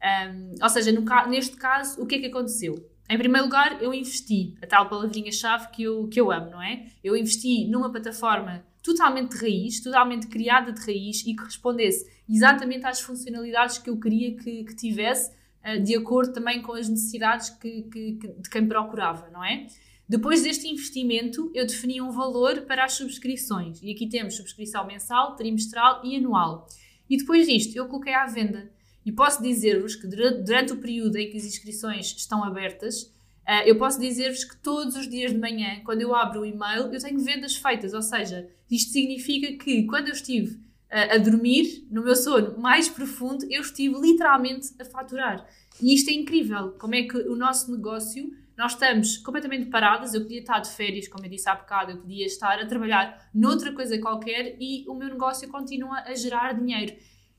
Um, 0.00 0.54
ou 0.62 0.68
seja, 0.68 0.92
no, 0.92 1.04
neste 1.28 1.56
caso, 1.56 2.00
o 2.00 2.06
que 2.06 2.14
é 2.14 2.18
que 2.20 2.26
aconteceu? 2.26 2.74
Em 3.10 3.18
primeiro 3.18 3.46
lugar, 3.46 3.82
eu 3.82 3.92
investi, 3.92 4.56
a 4.62 4.66
tal 4.66 4.88
palavrinha-chave 4.88 5.68
que 5.72 5.82
eu, 5.82 6.06
que 6.08 6.20
eu 6.20 6.30
amo, 6.30 6.50
não 6.50 6.62
é? 6.62 6.86
Eu 7.02 7.16
investi 7.16 7.66
numa 7.66 7.90
plataforma 7.90 8.64
totalmente 8.82 9.36
de 9.36 9.42
raiz, 9.42 9.80
totalmente 9.80 10.28
criada 10.28 10.72
de 10.72 10.80
raiz 10.80 11.26
e 11.26 11.34
que 11.34 11.42
respondesse 11.42 12.08
exatamente 12.28 12.86
às 12.86 13.00
funcionalidades 13.00 13.78
que 13.78 13.90
eu 13.90 13.98
queria 13.98 14.36
que, 14.36 14.64
que 14.64 14.76
tivesse, 14.76 15.32
uh, 15.64 15.82
de 15.82 15.96
acordo 15.96 16.32
também 16.32 16.62
com 16.62 16.74
as 16.74 16.88
necessidades 16.88 17.50
que, 17.50 17.82
que, 17.82 18.12
de 18.38 18.48
quem 18.48 18.68
procurava, 18.68 19.28
não 19.30 19.44
é? 19.44 19.66
Depois 20.08 20.42
deste 20.42 20.68
investimento, 20.68 21.50
eu 21.54 21.66
defini 21.66 22.00
um 22.00 22.10
valor 22.10 22.62
para 22.62 22.84
as 22.84 22.92
subscrições. 22.92 23.82
E 23.82 23.90
aqui 23.90 24.06
temos 24.06 24.36
subscrição 24.36 24.86
mensal, 24.86 25.34
trimestral 25.34 26.02
e 26.04 26.16
anual. 26.16 26.68
E 27.08 27.16
depois 27.16 27.46
disto, 27.46 27.76
eu 27.76 27.86
coloquei 27.86 28.14
à 28.14 28.26
venda. 28.26 28.70
E 29.04 29.12
posso 29.12 29.42
dizer-vos 29.42 29.94
que 29.94 30.06
durante 30.06 30.72
o 30.72 30.78
período 30.78 31.16
em 31.16 31.30
que 31.30 31.36
as 31.36 31.44
inscrições 31.44 32.14
estão 32.16 32.42
abertas, 32.42 33.14
Uh, 33.44 33.60
eu 33.66 33.76
posso 33.76 34.00
dizer-vos 34.00 34.42
que 34.42 34.56
todos 34.56 34.96
os 34.96 35.08
dias 35.08 35.30
de 35.30 35.38
manhã, 35.38 35.80
quando 35.84 36.00
eu 36.00 36.14
abro 36.14 36.40
o 36.40 36.46
e-mail, 36.46 36.90
eu 36.90 36.98
tenho 36.98 37.20
vendas 37.20 37.54
feitas. 37.54 37.92
Ou 37.92 38.00
seja, 38.00 38.48
isto 38.70 38.90
significa 38.90 39.52
que 39.62 39.84
quando 39.84 40.08
eu 40.08 40.14
estive 40.14 40.54
uh, 40.54 41.14
a 41.14 41.18
dormir, 41.18 41.86
no 41.90 42.02
meu 42.02 42.16
sono 42.16 42.58
mais 42.58 42.88
profundo, 42.88 43.44
eu 43.50 43.60
estive 43.60 44.00
literalmente 44.00 44.70
a 44.80 44.84
faturar. 44.84 45.46
E 45.80 45.94
isto 45.94 46.08
é 46.08 46.14
incrível. 46.14 46.70
Como 46.72 46.94
é 46.94 47.02
que 47.02 47.18
o 47.18 47.36
nosso 47.36 47.70
negócio, 47.70 48.32
nós 48.56 48.72
estamos 48.72 49.18
completamente 49.18 49.66
paradas. 49.66 50.14
Eu 50.14 50.22
podia 50.22 50.40
estar 50.40 50.60
de 50.60 50.70
férias, 50.70 51.08
como 51.08 51.24
eu 51.24 51.30
disse 51.30 51.48
há 51.48 51.54
bocado, 51.54 51.92
eu 51.92 51.98
podia 51.98 52.26
estar 52.26 52.58
a 52.58 52.66
trabalhar 52.66 53.30
noutra 53.34 53.72
coisa 53.72 53.98
qualquer 53.98 54.56
e 54.60 54.84
o 54.88 54.94
meu 54.94 55.08
negócio 55.08 55.48
continua 55.48 56.00
a 56.00 56.14
gerar 56.14 56.52
dinheiro. 56.54 56.94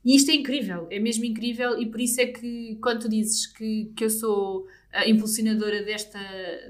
E 0.06 0.16
isto 0.16 0.30
é 0.30 0.36
incrível, 0.36 0.88
é 0.92 1.00
mesmo 1.00 1.26
incrível, 1.26 1.82
e 1.82 1.88
por 1.88 2.00
isso 2.00 2.22
é 2.22 2.28
que 2.28 2.78
quando 2.80 3.02
tu 3.02 3.10
dizes 3.10 3.48
que, 3.48 3.92
que 3.96 4.04
eu 4.04 4.10
sou 4.10 4.68
a 4.94 5.10
impulsionadora 5.10 5.84
desta, 5.84 6.20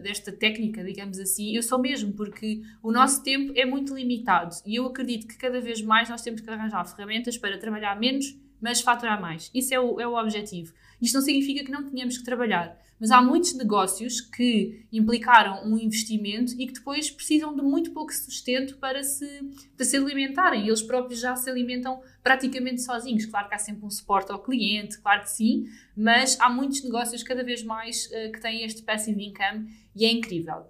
desta 0.02 0.32
técnica, 0.32 0.82
digamos 0.82 1.20
assim, 1.20 1.54
eu 1.54 1.62
sou 1.62 1.78
mesmo, 1.78 2.14
porque 2.14 2.62
o 2.82 2.94
nosso 2.94 3.22
tempo 3.24 3.52
é 3.54 3.66
muito 3.66 3.94
limitado 3.94 4.56
e 4.66 4.76
eu 4.76 4.86
acredito 4.86 5.28
que 5.28 5.38
cada 5.38 5.60
vez 5.60 5.82
mais 5.82 6.10
nós 6.10 6.22
temos 6.22 6.40
que 6.40 6.50
arranjar 6.50 6.86
ferramentas 6.86 7.38
para 7.38 7.58
trabalhar 7.58 8.00
menos, 8.00 8.26
mas 8.62 8.82
faturar 8.82 9.20
mais. 9.22 9.50
Isso 9.54 9.74
é 9.74 9.80
o, 9.80 10.00
é 10.00 10.08
o 10.08 10.16
objetivo. 10.16 10.74
Isto 11.02 11.16
não 11.16 11.22
significa 11.22 11.64
que 11.64 11.72
não 11.72 11.84
tenhamos 11.84 12.18
que 12.18 12.24
trabalhar, 12.24 12.78
mas 13.00 13.12
há 13.12 13.22
muitos 13.22 13.54
negócios 13.56 14.22
que 14.22 14.86
implicaram 14.92 15.66
um 15.68 15.78
investimento 15.78 16.54
e 16.54 16.68
que 16.68 16.74
depois 16.74 17.12
precisam 17.12 17.54
de 17.54 17.62
muito 17.62 17.92
pouco 17.92 18.14
sustento 18.14 18.78
para 18.78 19.04
se, 19.04 19.28
para 19.76 19.86
se 19.86 19.98
alimentarem. 19.98 20.68
Eles 20.68 20.82
próprios 20.82 21.20
já 21.20 21.36
se 21.36 21.50
alimentam 21.50 22.02
praticamente 22.24 22.82
sozinhos. 22.82 23.26
Claro 23.26 23.50
que 23.50 23.56
há 23.56 23.60
sempre 23.60 23.86
um 23.86 23.90
suporte 23.90 24.32
ao 24.32 24.40
cliente, 24.40 24.98
claro 25.00 25.22
que 25.22 25.30
sim, 25.30 25.66
mas 25.96 26.40
há 26.40 26.50
muitos 26.50 26.84
negócios 26.84 27.22
cada 27.22 27.44
vez 27.44 27.64
mais 27.64 28.06
uh, 28.08 28.32
que 28.32 28.40
têm 28.40 28.64
este 28.64 28.82
passive 28.82 29.22
income 29.24 29.70
e 29.96 30.06
é 30.06 30.12
incrível. 30.12 30.66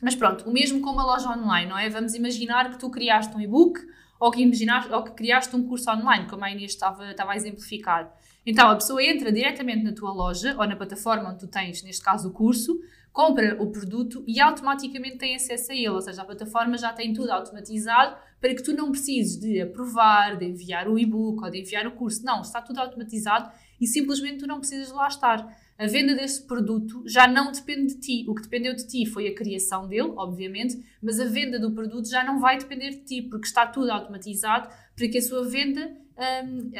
Mas 0.00 0.14
pronto, 0.14 0.48
o 0.48 0.52
mesmo 0.52 0.80
com 0.80 0.90
uma 0.90 1.04
loja 1.04 1.28
online, 1.28 1.68
não 1.68 1.78
é? 1.78 1.88
Vamos 1.90 2.14
imaginar 2.14 2.70
que 2.70 2.78
tu 2.78 2.88
criaste 2.88 3.36
um 3.36 3.40
e-book 3.40 3.80
ou 4.18 4.30
que 4.30 4.42
imaginaste, 4.42 4.92
ou 4.92 5.02
que 5.02 5.12
criaste 5.12 5.54
um 5.54 5.66
curso 5.66 5.90
online, 5.90 6.26
como 6.28 6.44
a 6.44 6.50
Inês 6.50 6.72
estava, 6.72 7.10
estava 7.10 7.32
a 7.32 7.36
exemplificar. 7.36 8.12
Então 8.44 8.68
a 8.70 8.74
pessoa 8.74 9.02
entra 9.02 9.30
diretamente 9.30 9.84
na 9.84 9.92
tua 9.92 10.12
loja 10.12 10.56
ou 10.58 10.66
na 10.66 10.74
plataforma 10.74 11.30
onde 11.30 11.40
tu 11.40 11.46
tens, 11.46 11.82
neste 11.82 12.02
caso, 12.02 12.28
o 12.28 12.32
curso, 12.32 12.80
compra 13.12 13.60
o 13.60 13.70
produto 13.70 14.22
e 14.26 14.40
automaticamente 14.40 15.18
tem 15.18 15.34
acesso 15.34 15.72
a 15.72 15.74
ele, 15.74 15.88
ou 15.88 16.00
seja, 16.00 16.22
a 16.22 16.24
plataforma 16.24 16.78
já 16.78 16.92
tem 16.92 17.12
tudo 17.12 17.30
automatizado 17.30 18.16
para 18.40 18.54
que 18.54 18.62
tu 18.62 18.72
não 18.72 18.90
precises 18.90 19.38
de 19.38 19.60
aprovar, 19.60 20.36
de 20.36 20.46
enviar 20.46 20.88
o 20.88 20.98
e-book 20.98 21.42
ou 21.42 21.50
de 21.50 21.60
enviar 21.60 21.86
o 21.86 21.92
curso. 21.92 22.24
Não, 22.24 22.42
está 22.42 22.62
tudo 22.62 22.78
automatizado 22.78 23.50
e 23.80 23.86
simplesmente 23.86 24.38
tu 24.38 24.46
não 24.46 24.58
precisas 24.58 24.88
de 24.88 24.94
lá 24.94 25.08
estar. 25.08 25.56
A 25.78 25.86
venda 25.86 26.12
desse 26.12 26.44
produto 26.44 27.04
já 27.06 27.28
não 27.28 27.52
depende 27.52 27.94
de 27.94 28.00
ti. 28.00 28.24
O 28.28 28.34
que 28.34 28.42
dependeu 28.42 28.74
de 28.74 28.84
ti 28.84 29.06
foi 29.06 29.28
a 29.28 29.34
criação 29.34 29.86
dele, 29.86 30.12
obviamente, 30.16 30.76
mas 31.00 31.20
a 31.20 31.24
venda 31.24 31.56
do 31.56 31.72
produto 31.72 32.10
já 32.10 32.24
não 32.24 32.40
vai 32.40 32.58
depender 32.58 32.90
de 32.90 33.04
ti, 33.04 33.22
porque 33.22 33.46
está 33.46 33.64
tudo 33.64 33.92
automatizado 33.92 34.68
para 34.96 35.08
que 35.08 35.18
a 35.18 35.22
sua 35.22 35.48
venda 35.48 35.96
um, 36.18 36.72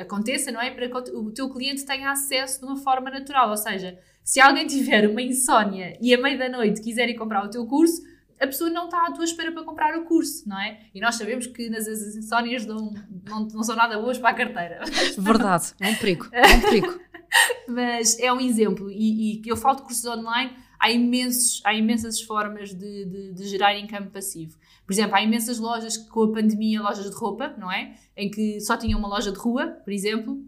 aconteça, 0.00 0.50
não 0.50 0.60
é? 0.60 0.72
Para 0.72 0.88
que 0.88 1.10
o 1.12 1.30
teu 1.30 1.48
cliente 1.48 1.86
tenha 1.86 2.10
acesso 2.10 2.58
de 2.58 2.66
uma 2.66 2.76
forma 2.76 3.08
natural. 3.08 3.50
Ou 3.50 3.56
seja, 3.56 3.96
se 4.24 4.40
alguém 4.40 4.66
tiver 4.66 5.08
uma 5.08 5.22
insónia 5.22 5.96
e 6.00 6.12
à 6.12 6.20
meia 6.20 6.36
da 6.36 6.48
noite 6.48 6.82
quiser 6.82 7.08
ir 7.08 7.14
comprar 7.14 7.44
o 7.44 7.50
teu 7.50 7.64
curso, 7.66 8.02
a 8.40 8.46
pessoa 8.46 8.68
não 8.68 8.86
está 8.86 9.06
à 9.06 9.12
tua 9.12 9.24
espera 9.24 9.52
para 9.52 9.62
comprar 9.62 9.96
o 9.96 10.04
curso, 10.06 10.48
não 10.48 10.58
é? 10.58 10.80
E 10.92 11.00
nós 11.00 11.14
sabemos 11.14 11.46
que 11.46 11.70
nas 11.70 11.86
as 11.86 12.16
insónias 12.16 12.66
não, 12.66 12.92
não, 13.28 13.46
não 13.46 13.62
são 13.62 13.76
nada 13.76 13.96
boas 13.98 14.18
para 14.18 14.30
a 14.30 14.34
carteira. 14.34 14.80
Verdade, 15.18 15.72
é 15.78 15.90
um 15.90 15.94
perigo, 15.94 16.28
é 16.32 16.46
um 16.46 16.60
perigo. 16.62 17.00
Mas 17.68 18.18
é 18.18 18.32
um 18.32 18.40
exemplo, 18.40 18.90
e, 18.90 19.40
e 19.40 19.42
eu 19.46 19.56
falo 19.56 19.76
de 19.76 19.82
cursos 19.82 20.04
online, 20.04 20.52
há, 20.78 20.90
imensos, 20.90 21.60
há 21.64 21.74
imensas 21.74 22.20
formas 22.20 22.74
de, 22.74 23.04
de, 23.04 23.32
de 23.32 23.48
gerar 23.48 23.76
income 23.78 24.08
passivo. 24.08 24.56
Por 24.86 24.92
exemplo, 24.92 25.14
há 25.14 25.22
imensas 25.22 25.58
lojas 25.58 25.96
que 25.96 26.08
com 26.08 26.24
a 26.24 26.32
pandemia, 26.32 26.82
lojas 26.82 27.08
de 27.08 27.16
roupa, 27.16 27.54
não 27.56 27.70
é? 27.70 27.94
Em 28.16 28.30
que 28.30 28.60
só 28.60 28.76
tinham 28.76 28.98
uma 28.98 29.08
loja 29.08 29.30
de 29.30 29.38
rua, 29.38 29.66
por 29.84 29.92
exemplo, 29.92 30.42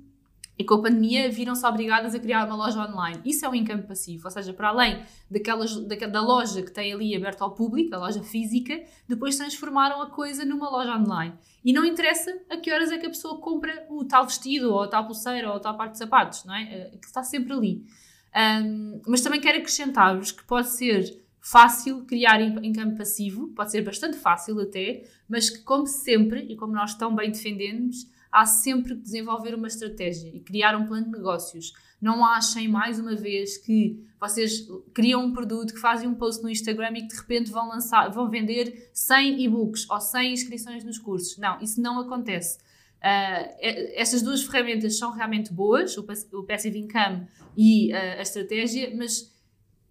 e 0.59 0.65
com 0.65 0.75
a 0.75 0.83
pandemia 0.83 1.31
viram-se 1.31 1.65
obrigadas 1.67 2.15
a 2.15 2.19
criar 2.19 2.47
uma 2.47 2.55
loja 2.55 2.81
online. 2.81 3.21
Isso 3.25 3.45
é 3.45 3.49
um 3.49 3.55
income 3.55 3.83
passivo, 3.83 4.27
ou 4.27 4.31
seja, 4.31 4.53
para 4.53 4.69
além 4.69 5.03
daquelas, 5.31 5.75
da, 5.77 6.21
loja 6.21 6.63
que 6.63 6.71
tem 6.71 6.93
ali 6.93 7.17
aberta 7.17 7.43
ao 7.43 7.53
público, 7.53 7.95
a 7.95 7.99
loja 7.99 8.23
física, 8.23 8.83
depois 9.09 9.37
transformaram 9.37 10.03
a 10.03 10.11
coisa 10.11 10.45
numa 10.45 10.69
loja 10.69 10.95
online. 10.97 11.35
E 11.65 11.73
não 11.73 11.85
interessa 11.85 12.39
a 12.51 12.57
que 12.57 12.71
horas 12.71 12.93
é 12.93 12.99
que 12.99 13.07
a 13.07 13.11
pessoa 13.11 13.39
compra 13.39 13.87
o 13.89 14.05
tal 14.05 14.27
vestido, 14.27 14.73
ou 14.73 14.83
a 14.83 14.89
tal 14.89 15.07
pulseira, 15.07 15.49
ou 15.49 15.57
a 15.57 15.61
tal 15.61 15.77
parte 15.77 15.93
de 15.93 15.99
sapatos, 15.99 16.45
não 16.45 16.55
é? 16.55 16.63
Eh, 16.63 16.99
que 17.01 17.07
está 17.07 17.23
sempre 17.23 17.53
ali. 17.53 17.85
Um, 18.35 19.01
mas 19.07 19.21
também 19.21 19.41
quero 19.41 19.59
acrescentar-vos 19.59 20.33
que 20.33 20.45
pode 20.45 20.69
ser 20.71 21.23
fácil 21.41 22.05
criar 22.05 22.41
income 22.41 22.97
passivo, 22.97 23.49
pode 23.49 23.71
ser 23.73 23.83
bastante 23.83 24.17
fácil 24.17 24.61
até, 24.61 25.05
mas 25.29 25.51
que, 25.51 25.59
como 25.63 25.87
sempre, 25.87 26.41
e 26.49 26.57
como 26.57 26.73
nós 26.73 26.95
tão 26.95 27.15
bem 27.15 27.31
defendemos, 27.31 28.07
há 28.33 28.47
sempre 28.47 28.97
que 28.97 29.03
desenvolver 29.03 29.55
uma 29.55 29.69
estratégia 29.69 30.31
e 30.35 30.41
criar 30.41 30.75
um 30.75 30.87
plano 30.87 31.05
de 31.05 31.13
negócios. 31.13 31.73
Não 32.01 32.25
achem 32.25 32.67
mais 32.67 32.99
uma 32.99 33.15
vez 33.15 33.59
que 33.59 34.03
vocês 34.19 34.67
criam 34.95 35.25
um 35.25 35.33
produto, 35.33 35.75
que 35.75 35.81
fazem 35.81 36.09
um 36.09 36.15
post 36.15 36.43
no 36.43 36.49
Instagram 36.49 36.93
e 36.97 37.03
que 37.03 37.09
de 37.09 37.17
repente 37.17 37.51
vão 37.51 37.69
lançar, 37.69 38.09
vão 38.09 38.31
vender 38.31 38.91
100 38.95 39.45
e-books 39.45 39.89
ou 39.91 40.01
100 40.01 40.33
inscrições 40.33 40.85
nos 40.85 40.99
cursos. 40.99 41.37
Não, 41.39 41.61
isso 41.61 41.81
não 41.81 42.01
acontece. 42.01 42.59
Uh, 43.03 43.93
estas 43.95 44.23
duas 44.23 44.43
ferramentas 44.45 44.97
são 44.97 45.11
realmente 45.11 45.53
boas, 45.53 45.97
o, 45.99 46.05
Passive 46.45 46.79
Income 46.79 47.27
e 47.57 47.93
uh, 47.93 47.97
a 48.19 48.23
estratégia, 48.23 48.95
mas 48.97 49.33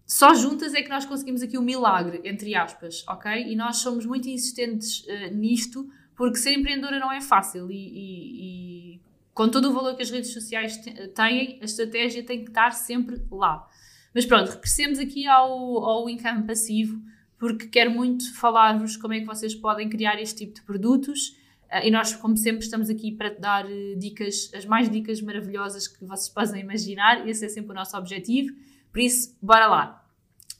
só 0.06 0.34
juntas 0.34 0.74
é 0.74 0.82
que 0.82 0.88
nós 0.88 1.04
conseguimos 1.04 1.42
aqui 1.42 1.56
o 1.56 1.60
um 1.60 1.64
milagre, 1.64 2.22
entre 2.24 2.54
aspas, 2.54 3.04
ok? 3.06 3.30
E 3.30 3.54
nós 3.54 3.76
somos 3.76 4.06
muito 4.06 4.28
insistentes 4.28 5.04
uh, 5.04 5.34
nisto 5.34 5.86
porque 6.16 6.36
ser 6.36 6.52
empreendedora 6.52 6.98
não 6.98 7.12
é 7.12 7.20
fácil 7.20 7.70
e, 7.70 7.74
e, 7.74 8.94
e 8.94 9.00
com 9.34 9.48
todo 9.48 9.70
o 9.70 9.72
valor 9.72 9.96
que 9.96 10.02
as 10.02 10.10
redes 10.10 10.32
sociais 10.32 10.76
têm, 11.14 11.58
a 11.60 11.64
estratégia 11.64 12.22
tem 12.22 12.44
que 12.44 12.50
estar 12.50 12.72
sempre 12.72 13.22
lá. 13.30 13.66
Mas 14.14 14.26
pronto, 14.26 14.50
regressemos 14.50 14.98
aqui 14.98 15.26
ao, 15.26 15.50
ao 15.84 16.08
income 16.08 16.46
passivo, 16.46 17.00
porque 17.38 17.66
quero 17.66 17.90
muito 17.90 18.34
falar-vos 18.34 18.96
como 18.96 19.14
é 19.14 19.20
que 19.20 19.26
vocês 19.26 19.54
podem 19.54 19.88
criar 19.88 20.20
este 20.20 20.46
tipo 20.46 20.54
de 20.54 20.62
produtos. 20.62 21.30
Uh, 21.72 21.84
e 21.84 21.90
nós, 21.90 22.14
como 22.14 22.36
sempre, 22.36 22.62
estamos 22.62 22.90
aqui 22.90 23.10
para 23.12 23.30
dar 23.30 23.64
uh, 23.64 23.98
dicas, 23.98 24.50
as 24.54 24.66
mais 24.66 24.90
dicas 24.90 25.20
maravilhosas 25.22 25.88
que 25.88 26.04
vocês 26.04 26.28
possam 26.28 26.58
imaginar. 26.58 27.26
Esse 27.26 27.46
é 27.46 27.48
sempre 27.48 27.72
o 27.72 27.74
nosso 27.74 27.96
objetivo. 27.96 28.54
Por 28.92 29.00
isso, 29.00 29.36
bora 29.40 29.66
lá. 29.66 30.01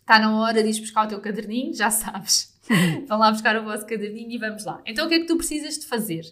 Está 0.02 0.18
na 0.18 0.36
hora 0.36 0.62
de 0.62 0.68
ir 0.68 0.80
buscar 0.80 1.06
o 1.06 1.08
teu 1.08 1.20
caderninho, 1.20 1.72
já 1.72 1.90
sabes. 1.90 2.52
Vão 3.08 3.18
lá 3.18 3.30
buscar 3.30 3.56
o 3.56 3.64
vosso 3.64 3.86
caderninho 3.86 4.30
e 4.32 4.38
vamos 4.38 4.64
lá. 4.64 4.82
Então, 4.84 5.06
o 5.06 5.08
que 5.08 5.14
é 5.14 5.20
que 5.20 5.26
tu 5.26 5.36
precisas 5.36 5.78
de 5.78 5.86
fazer 5.86 6.24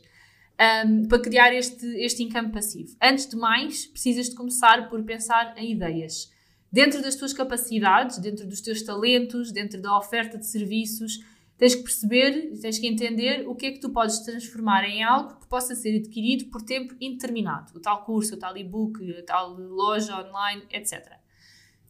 um, 0.86 1.06
para 1.06 1.20
criar 1.20 1.54
este, 1.54 1.86
este 2.02 2.22
income 2.22 2.50
passivo? 2.50 2.96
Antes 3.00 3.28
de 3.28 3.36
mais, 3.36 3.86
precisas 3.86 4.28
de 4.28 4.34
começar 4.34 4.88
por 4.88 5.02
pensar 5.04 5.54
em 5.56 5.72
ideias. 5.72 6.30
Dentro 6.72 7.00
das 7.00 7.14
tuas 7.14 7.32
capacidades, 7.32 8.18
dentro 8.18 8.46
dos 8.46 8.60
teus 8.60 8.82
talentos, 8.82 9.52
dentro 9.52 9.80
da 9.80 9.96
oferta 9.96 10.36
de 10.36 10.46
serviços, 10.46 11.20
tens 11.56 11.74
que 11.74 11.82
perceber, 11.82 12.58
tens 12.60 12.78
que 12.78 12.86
entender 12.88 13.46
o 13.46 13.54
que 13.54 13.66
é 13.66 13.70
que 13.70 13.80
tu 13.80 13.90
podes 13.90 14.18
transformar 14.20 14.84
em 14.84 15.02
algo 15.02 15.38
que 15.38 15.46
possa 15.46 15.74
ser 15.74 15.96
adquirido 15.96 16.46
por 16.46 16.62
tempo 16.62 16.94
indeterminado. 17.00 17.72
O 17.76 17.80
tal 17.80 18.04
curso, 18.04 18.34
o 18.34 18.38
tal 18.38 18.56
e-book, 18.56 18.98
a 19.16 19.22
tal 19.22 19.54
loja 19.54 20.16
online, 20.16 20.62
etc. 20.70 21.19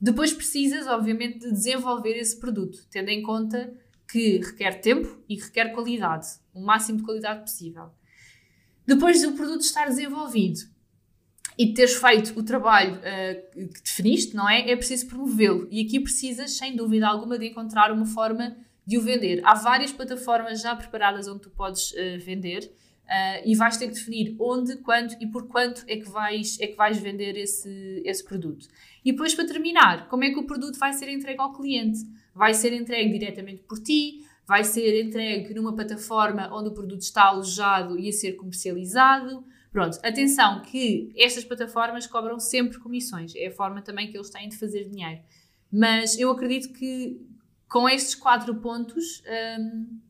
Depois 0.00 0.32
precisas, 0.32 0.86
obviamente, 0.86 1.40
de 1.40 1.52
desenvolver 1.52 2.16
esse 2.16 2.38
produto, 2.38 2.86
tendo 2.90 3.10
em 3.10 3.22
conta 3.22 3.72
que 4.10 4.38
requer 4.38 4.80
tempo 4.80 5.22
e 5.28 5.36
requer 5.36 5.72
qualidade, 5.72 6.26
o 6.54 6.60
máximo 6.60 6.98
de 6.98 7.04
qualidade 7.04 7.40
possível. 7.40 7.90
Depois 8.86 9.22
do 9.22 9.32
produto 9.32 9.60
estar 9.60 9.86
desenvolvido 9.86 10.60
e 11.56 11.66
de 11.66 11.74
teres 11.74 11.94
feito 11.94 12.38
o 12.38 12.42
trabalho 12.42 12.94
uh, 12.96 13.68
que 13.68 13.82
definiste, 13.82 14.34
não 14.34 14.48
é? 14.48 14.70
É 14.70 14.74
preciso 14.74 15.06
promovê-lo. 15.06 15.68
E 15.70 15.84
aqui 15.84 16.00
precisas, 16.00 16.52
sem 16.52 16.74
dúvida 16.74 17.06
alguma, 17.06 17.38
de 17.38 17.46
encontrar 17.46 17.92
uma 17.92 18.06
forma 18.06 18.56
de 18.86 18.96
o 18.96 19.02
vender. 19.02 19.42
Há 19.44 19.54
várias 19.54 19.92
plataformas 19.92 20.62
já 20.62 20.74
preparadas 20.74 21.28
onde 21.28 21.42
tu 21.42 21.50
podes 21.50 21.92
uh, 21.92 22.18
vender 22.18 22.72
uh, 23.10 23.42
e 23.44 23.54
vais 23.54 23.76
ter 23.76 23.88
que 23.88 23.94
definir 23.94 24.36
onde, 24.38 24.76
quando 24.76 25.14
e 25.20 25.26
por 25.26 25.48
quanto 25.48 25.84
é 25.88 25.96
que 25.96 26.08
vais, 26.08 26.58
é 26.60 26.68
que 26.68 26.76
vais 26.76 26.98
vender 26.98 27.36
esse, 27.36 28.02
esse 28.04 28.24
produto. 28.24 28.66
E 29.04 29.12
depois, 29.12 29.34
para 29.34 29.46
terminar, 29.46 30.08
como 30.08 30.24
é 30.24 30.30
que 30.30 30.38
o 30.38 30.46
produto 30.46 30.78
vai 30.78 30.92
ser 30.92 31.08
entregue 31.10 31.40
ao 31.40 31.52
cliente? 31.52 32.00
vai 32.34 32.54
ser 32.54 32.72
entregue 32.72 33.18
diretamente 33.18 33.62
por 33.64 33.78
ti, 33.78 34.24
vai 34.46 34.64
ser 34.64 35.04
entregue 35.04 35.54
numa 35.54 35.74
plataforma 35.74 36.48
onde 36.52 36.68
o 36.68 36.72
produto 36.72 37.02
está 37.02 37.24
alojado 37.24 37.98
e 37.98 38.08
a 38.08 38.12
ser 38.12 38.32
comercializado. 38.32 39.44
Pronto, 39.70 39.98
atenção 40.02 40.62
que 40.62 41.12
estas 41.16 41.44
plataformas 41.44 42.06
cobram 42.06 42.40
sempre 42.40 42.78
comissões, 42.78 43.34
é 43.36 43.46
a 43.46 43.52
forma 43.52 43.82
também 43.82 44.10
que 44.10 44.16
eles 44.16 44.30
têm 44.30 44.48
de 44.48 44.56
fazer 44.56 44.88
dinheiro. 44.88 45.20
Mas 45.70 46.18
eu 46.18 46.30
acredito 46.30 46.72
que 46.72 47.20
com 47.68 47.88
estes 47.88 48.16
quatro 48.16 48.56
pontos 48.56 49.22
hum, 49.58 50.00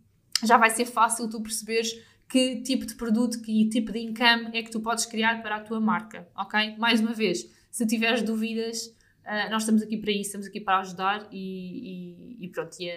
já 0.42 0.56
vai 0.56 0.70
ser 0.70 0.86
fácil 0.86 1.28
tu 1.28 1.42
perceberes 1.42 1.92
que 2.30 2.62
tipo 2.62 2.86
de 2.86 2.94
produto, 2.94 3.42
que 3.42 3.68
tipo 3.68 3.90
de 3.92 3.98
income 3.98 4.50
é 4.52 4.62
que 4.62 4.70
tu 4.70 4.80
podes 4.80 5.04
criar 5.04 5.42
para 5.42 5.56
a 5.56 5.60
tua 5.60 5.80
marca, 5.80 6.28
ok? 6.36 6.76
Mais 6.78 7.00
uma 7.00 7.12
vez, 7.12 7.50
se 7.70 7.86
tiveres 7.86 8.22
dúvidas, 8.22 8.94
Uh, 9.20 9.50
nós 9.50 9.62
estamos 9.62 9.82
aqui 9.82 9.98
para 9.98 10.10
isso, 10.10 10.22
estamos 10.22 10.46
aqui 10.46 10.60
para 10.60 10.78
ajudar 10.78 11.28
e, 11.30 12.38
e, 12.40 12.46
e 12.46 12.48
pronto, 12.48 12.74
e, 12.80 12.88
uh, 12.88 12.94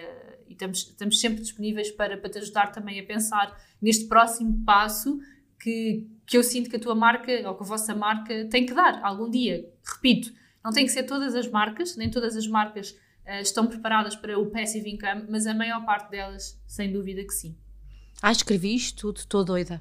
e, 0.48 0.52
estamos, 0.52 0.78
estamos 0.78 1.20
sempre 1.20 1.42
disponíveis 1.42 1.90
para, 1.90 2.16
para 2.16 2.30
te 2.30 2.38
ajudar 2.38 2.72
também 2.72 2.98
a 2.98 3.04
pensar 3.04 3.56
neste 3.80 4.06
próximo 4.06 4.64
passo 4.64 5.20
que, 5.60 6.08
que 6.26 6.36
eu 6.36 6.42
sinto 6.42 6.70
que 6.70 6.76
a 6.76 6.80
tua 6.80 6.94
marca 6.94 7.30
ou 7.48 7.54
que 7.54 7.62
a 7.62 7.66
vossa 7.66 7.94
marca 7.94 8.46
tem 8.46 8.64
que 8.64 8.72
dar 8.72 9.00
algum 9.04 9.30
dia. 9.30 9.70
Repito, 9.84 10.32
não 10.64 10.72
tem 10.72 10.86
que 10.86 10.92
ser 10.92 11.04
todas 11.04 11.34
as 11.34 11.46
marcas, 11.46 11.94
nem 11.94 12.10
todas 12.10 12.36
as 12.36 12.48
marcas 12.48 12.90
uh, 12.90 13.40
estão 13.42 13.66
preparadas 13.66 14.16
para 14.16 14.38
o 14.38 14.50
passive 14.50 14.90
income, 14.90 15.26
mas 15.28 15.46
a 15.46 15.54
maior 15.54 15.84
parte 15.84 16.10
delas, 16.10 16.60
sem 16.66 16.90
dúvida 16.90 17.22
que 17.22 17.32
sim. 17.32 17.56
Ah, 18.22 18.32
escrevi 18.32 18.74
isto 18.74 19.00
tudo, 19.00 19.18
estou 19.18 19.44
doida. 19.44 19.80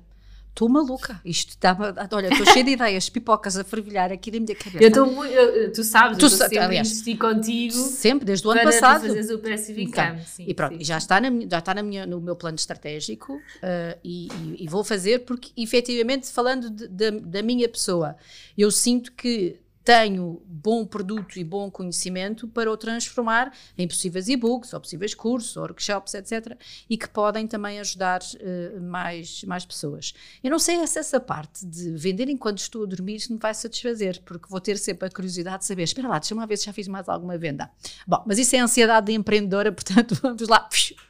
Estou 0.53 0.69
maluca. 0.69 1.19
Isto 1.25 1.49
está. 1.49 1.75
Olha, 2.11 2.27
estou 2.27 2.45
cheia 2.45 2.63
de 2.63 2.71
ideias, 2.71 3.09
pipocas 3.09 3.57
a 3.57 3.63
fervilhar 3.63 4.11
aqui 4.11 4.29
da 4.29 4.39
minha 4.39 4.55
cabeça. 4.55 4.83
Eu 4.83 4.89
estou 4.89 5.07
muito. 5.07 5.33
Tu 5.73 5.83
sabes, 5.83 6.15
tu 6.19 6.25
eu 6.25 6.27
estou 6.27 6.47
sempre 6.47 6.59
aliás, 6.59 6.87
a 6.87 6.91
investir 6.91 7.17
contigo. 7.17 7.73
Sempre, 7.73 8.25
desde 8.25 8.47
o 8.47 8.51
ano 8.51 8.61
passado. 8.61 8.99
Para 9.01 9.09
fazeres 9.09 9.29
o 9.31 9.39
passive 9.39 9.83
income. 9.83 10.21
Sim, 10.23 10.45
e 10.47 10.53
pronto, 10.53 10.77
sim, 10.77 10.83
já 10.83 10.99
está, 10.99 11.19
na, 11.19 11.29
já 11.49 11.57
está 11.57 11.73
na 11.73 11.81
minha, 11.81 12.05
no 12.05 12.21
meu 12.21 12.35
plano 12.35 12.55
estratégico 12.55 13.33
uh, 13.33 13.99
e, 14.03 14.27
e, 14.27 14.63
e, 14.63 14.67
vou 14.67 14.83
fazer 14.83 15.25
porque, 15.25 15.51
efetivamente, 15.57 16.31
falando 16.31 16.69
de, 16.69 16.87
de, 16.87 17.11
da 17.19 17.41
minha 17.41 17.67
pessoa, 17.67 18.15
eu 18.55 18.69
sinto 18.69 19.11
que 19.11 19.59
tenho 19.83 20.41
bom 20.45 20.85
produto 20.85 21.37
e 21.37 21.43
bom 21.43 21.69
conhecimento 21.69 22.47
para 22.47 22.71
o 22.71 22.77
transformar 22.77 23.53
em 23.77 23.87
possíveis 23.87 24.29
e-books, 24.29 24.73
ou 24.73 24.79
possíveis 24.79 25.13
cursos, 25.13 25.57
ou 25.57 25.63
workshops, 25.63 26.13
etc. 26.13 26.57
E 26.89 26.97
que 26.97 27.07
podem 27.07 27.45
também 27.45 27.79
ajudar 27.79 28.21
uh, 28.21 28.81
mais, 28.81 29.43
mais 29.43 29.65
pessoas. 29.65 30.13
Eu 30.43 30.51
não 30.51 30.59
sei 30.59 30.85
se 30.87 30.99
essa 30.99 31.19
parte 31.19 31.65
de 31.65 31.91
vender 31.91 32.29
enquanto 32.29 32.59
estou 32.59 32.83
a 32.83 32.85
dormir 32.85 33.21
me 33.29 33.37
vai 33.37 33.53
satisfazer, 33.53 34.21
porque 34.23 34.47
vou 34.49 34.61
ter 34.61 34.77
sempre 34.77 35.07
a 35.07 35.11
curiosidade 35.11 35.59
de 35.59 35.65
saber, 35.65 35.83
espera 35.83 36.07
lá, 36.07 36.19
deixa-me 36.19 36.39
lá 36.39 36.45
ver 36.45 36.57
se 36.57 36.65
já 36.65 36.73
fiz 36.73 36.87
mais 36.87 37.09
alguma 37.09 37.37
venda. 37.37 37.69
Bom, 38.07 38.23
mas 38.25 38.39
isso 38.39 38.55
é 38.55 38.59
ansiedade 38.59 39.07
de 39.07 39.13
empreendedora, 39.13 39.71
portanto 39.73 40.17
vamos 40.21 40.47
lá, 40.47 40.67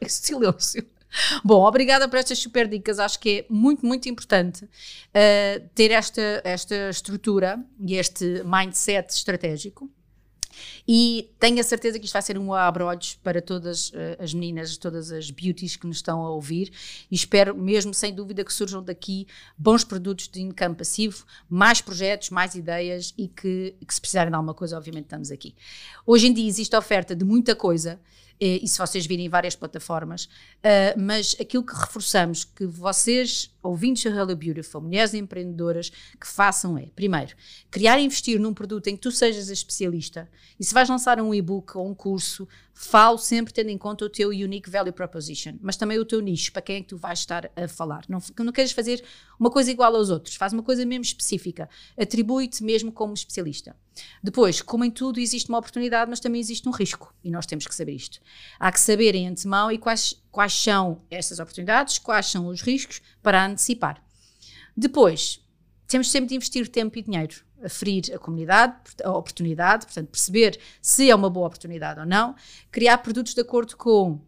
silêncio. 0.08 0.86
Bom, 1.44 1.64
obrigada 1.66 2.08
por 2.08 2.18
estas 2.18 2.40
super 2.40 2.68
dicas. 2.68 3.00
Acho 3.00 3.20
que 3.20 3.40
é 3.40 3.46
muito, 3.50 3.86
muito 3.86 4.10
importante 4.10 4.66
uh, 4.66 5.70
ter 5.74 5.92
esta, 5.92 6.42
esta 6.44 6.90
estrutura 6.90 7.64
e 7.80 7.96
este 7.96 8.44
mindset 8.44 9.14
estratégico. 9.14 9.90
E 10.88 11.34
tenho 11.40 11.60
a 11.60 11.64
certeza 11.64 11.98
que 11.98 12.06
isto 12.06 12.14
vai 12.14 12.22
ser 12.22 12.38
um 12.38 12.54
abre-olhos 12.54 13.16
para 13.24 13.42
todas 13.42 13.90
uh, 13.90 14.20
as 14.20 14.36
meninas, 14.36 14.78
todas 14.78 15.12
as 15.12 15.32
beauties 15.32 15.76
que 15.76 15.88
nos 15.88 15.98
estão 15.98 16.22
a 16.22 16.30
ouvir. 16.30 16.72
E 17.10 17.16
espero 17.16 17.56
mesmo, 17.56 17.94
sem 17.94 18.14
dúvida, 18.14 18.44
que 18.44 18.54
surjam 18.54 18.84
daqui 18.84 19.26
bons 19.58 19.84
produtos 19.84 20.28
de 20.28 20.42
income 20.42 20.76
passivo, 20.76 21.26
mais 21.50 21.82
projetos, 21.82 22.30
mais 22.30 22.54
ideias 22.54 23.14
e 23.18 23.28
que, 23.28 23.76
que 23.86 23.94
se 23.94 24.00
precisarem 24.00 24.30
de 24.30 24.36
alguma 24.36 24.54
coisa, 24.54 24.78
obviamente 24.78 25.06
estamos 25.06 25.32
aqui. 25.32 25.56
Hoje 26.06 26.28
em 26.28 26.34
dia 26.34 26.48
existe 26.48 26.76
oferta 26.76 27.16
de 27.16 27.26
muita 27.26 27.56
coisa 27.56 28.00
e 28.46 28.68
se 28.68 28.78
vocês 28.78 29.06
virem 29.06 29.30
várias 29.30 29.56
plataformas, 29.56 30.26
uh, 30.26 31.00
mas 31.00 31.36
aquilo 31.40 31.64
que 31.64 31.74
reforçamos 31.74 32.44
que 32.44 32.66
vocês, 32.66 33.52
ouvintes 33.62 34.04
da 34.04 34.20
Hello 34.20 34.36
Beautiful, 34.36 34.82
mulheres 34.82 35.14
empreendedoras, 35.14 35.90
que 35.90 36.28
façam 36.28 36.78
é, 36.78 36.88
primeiro, 36.96 37.36
criar 37.72 38.00
e 38.00 38.04
investir 38.04 38.40
num 38.40 38.54
produto 38.54 38.88
em 38.88 38.96
que 38.96 39.02
tu 39.02 39.12
sejas 39.12 39.50
a 39.50 39.54
especialista. 39.54 40.30
E 40.60 40.66
se 40.66 40.74
vais 40.74 40.90
lançar 40.90 41.22
um 41.22 41.34
e-book 41.34 41.78
ou 41.78 41.88
um 41.88 41.96
curso, 41.96 42.48
falo 42.74 43.18
sempre 43.18 43.54
tendo 43.54 43.70
em 43.70 43.78
conta 43.78 44.04
o 44.04 44.10
teu 44.10 44.30
unique 44.30 44.70
value 44.70 44.92
proposition, 44.92 45.54
mas 45.62 45.78
também 45.78 46.00
o 46.00 46.06
teu 46.06 46.20
nicho, 46.20 46.52
para 46.52 46.62
quem 46.62 46.78
é 46.78 46.82
que 46.82 46.88
tu 46.88 46.98
vais 46.98 47.20
estar 47.20 47.52
a 47.56 47.68
falar. 47.68 48.04
Não, 48.10 48.20
não 48.40 48.52
queres 48.52 48.72
fazer 48.72 49.04
uma 49.40 49.52
coisa 49.52 49.70
igual 49.70 49.96
aos 49.96 50.10
outros, 50.10 50.36
faz 50.36 50.54
uma 50.54 50.64
coisa 50.64 50.86
mesmo 50.86 51.04
específica, 51.04 51.70
atribui-te 51.98 52.64
mesmo 52.64 52.92
como 52.92 53.14
especialista. 53.14 53.76
Depois, 54.24 54.62
como 54.62 54.84
em 54.84 54.90
tudo, 54.90 55.20
existe 55.20 55.50
uma 55.50 55.60
oportunidade, 55.60 56.10
mas 56.10 56.20
também 56.20 56.42
existe 56.42 56.68
um 56.68 56.72
risco, 56.72 57.14
e 57.24 57.30
nós 57.30 57.46
temos 57.46 57.68
que 57.68 57.76
saber 57.76 57.94
isto. 57.94 58.20
Há 58.60 58.72
que 58.72 58.80
saber 58.80 59.14
em 59.14 59.28
antemão 59.28 59.72
e 59.72 59.78
quais, 59.78 60.22
quais 60.32 60.54
são 60.54 61.04
essas 61.12 61.40
oportunidades, 61.40 62.00
quais 62.00 62.26
são 62.26 62.48
os 62.48 62.62
riscos 62.62 63.02
para 63.22 63.46
antecipar. 63.46 64.04
Depois, 64.76 65.40
temos 65.88 66.10
sempre 66.10 66.30
de 66.30 66.36
investir 66.36 66.68
tempo 66.68 66.98
e 66.98 67.04
dinheiro 67.04 67.44
aferir 67.64 68.14
a 68.14 68.20
comunidade, 68.20 68.76
a 69.04 69.12
oportunidade, 69.12 69.86
portanto, 69.86 70.10
perceber 70.10 70.60
se 70.82 71.10
é 71.10 71.16
uma 71.16 71.30
boa 71.30 71.48
oportunidade 71.48 72.00
ou 72.00 72.06
não, 72.06 72.36
criar 72.72 72.98
produtos 73.00 73.34
de 73.34 73.42
acordo 73.42 73.78
com 73.78 74.20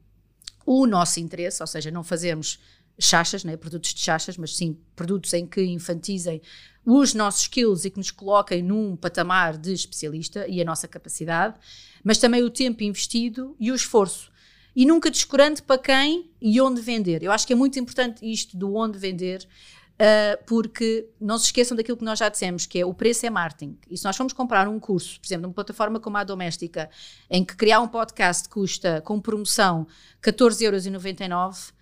o 0.65 0.87
nosso 0.87 1.19
interesse, 1.19 1.61
ou 1.61 1.67
seja, 1.67 1.91
não 1.91 2.03
fazermos 2.03 2.59
chachas, 2.97 3.43
né, 3.43 3.57
produtos 3.57 3.93
de 3.93 3.99
chachas, 3.99 4.37
mas 4.37 4.55
sim 4.55 4.77
produtos 4.95 5.33
em 5.33 5.45
que 5.45 5.61
infantizem 5.61 6.41
os 6.85 7.13
nossos 7.13 7.41
skills 7.41 7.85
e 7.85 7.89
que 7.89 7.97
nos 7.97 8.11
coloquem 8.11 8.61
num 8.61 8.95
patamar 8.95 9.57
de 9.57 9.73
especialista 9.73 10.47
e 10.47 10.61
a 10.61 10.65
nossa 10.65 10.87
capacidade, 10.87 11.55
mas 12.03 12.17
também 12.17 12.43
o 12.43 12.49
tempo 12.49 12.83
investido 12.83 13.55
e 13.59 13.71
o 13.71 13.75
esforço. 13.75 14.31
E 14.75 14.85
nunca 14.85 15.09
descurando 15.09 15.63
para 15.63 15.81
quem 15.81 16.29
e 16.41 16.59
onde 16.59 16.81
vender. 16.81 17.23
Eu 17.23 17.31
acho 17.31 17.47
que 17.47 17.53
é 17.53 17.55
muito 17.55 17.79
importante 17.79 18.29
isto 18.29 18.57
do 18.57 18.75
onde 18.75 18.99
vender, 18.99 19.47
Uh, 19.95 20.43
porque 20.45 21.07
não 21.21 21.37
se 21.37 21.45
esqueçam 21.45 21.77
daquilo 21.77 21.95
que 21.95 22.03
nós 22.03 22.19
já 22.19 22.27
dissemos, 22.27 22.65
que 22.65 22.79
é 22.79 22.85
o 22.85 22.93
preço 22.93 23.25
é 23.25 23.29
marketing. 23.29 23.77
E 23.89 23.97
se 23.97 24.03
nós 24.03 24.17
formos 24.17 24.33
comprar 24.33 24.67
um 24.67 24.77
curso, 24.77 25.17
por 25.21 25.25
exemplo, 25.25 25.43
numa 25.43 25.53
plataforma 25.53 26.01
como 26.01 26.17
a 26.17 26.23
Doméstica, 26.25 26.89
em 27.29 27.45
que 27.45 27.55
criar 27.55 27.79
um 27.79 27.87
podcast 27.87 28.49
custa, 28.49 29.01
com 29.05 29.21
promoção, 29.21 29.87
14,99€, 30.21 31.73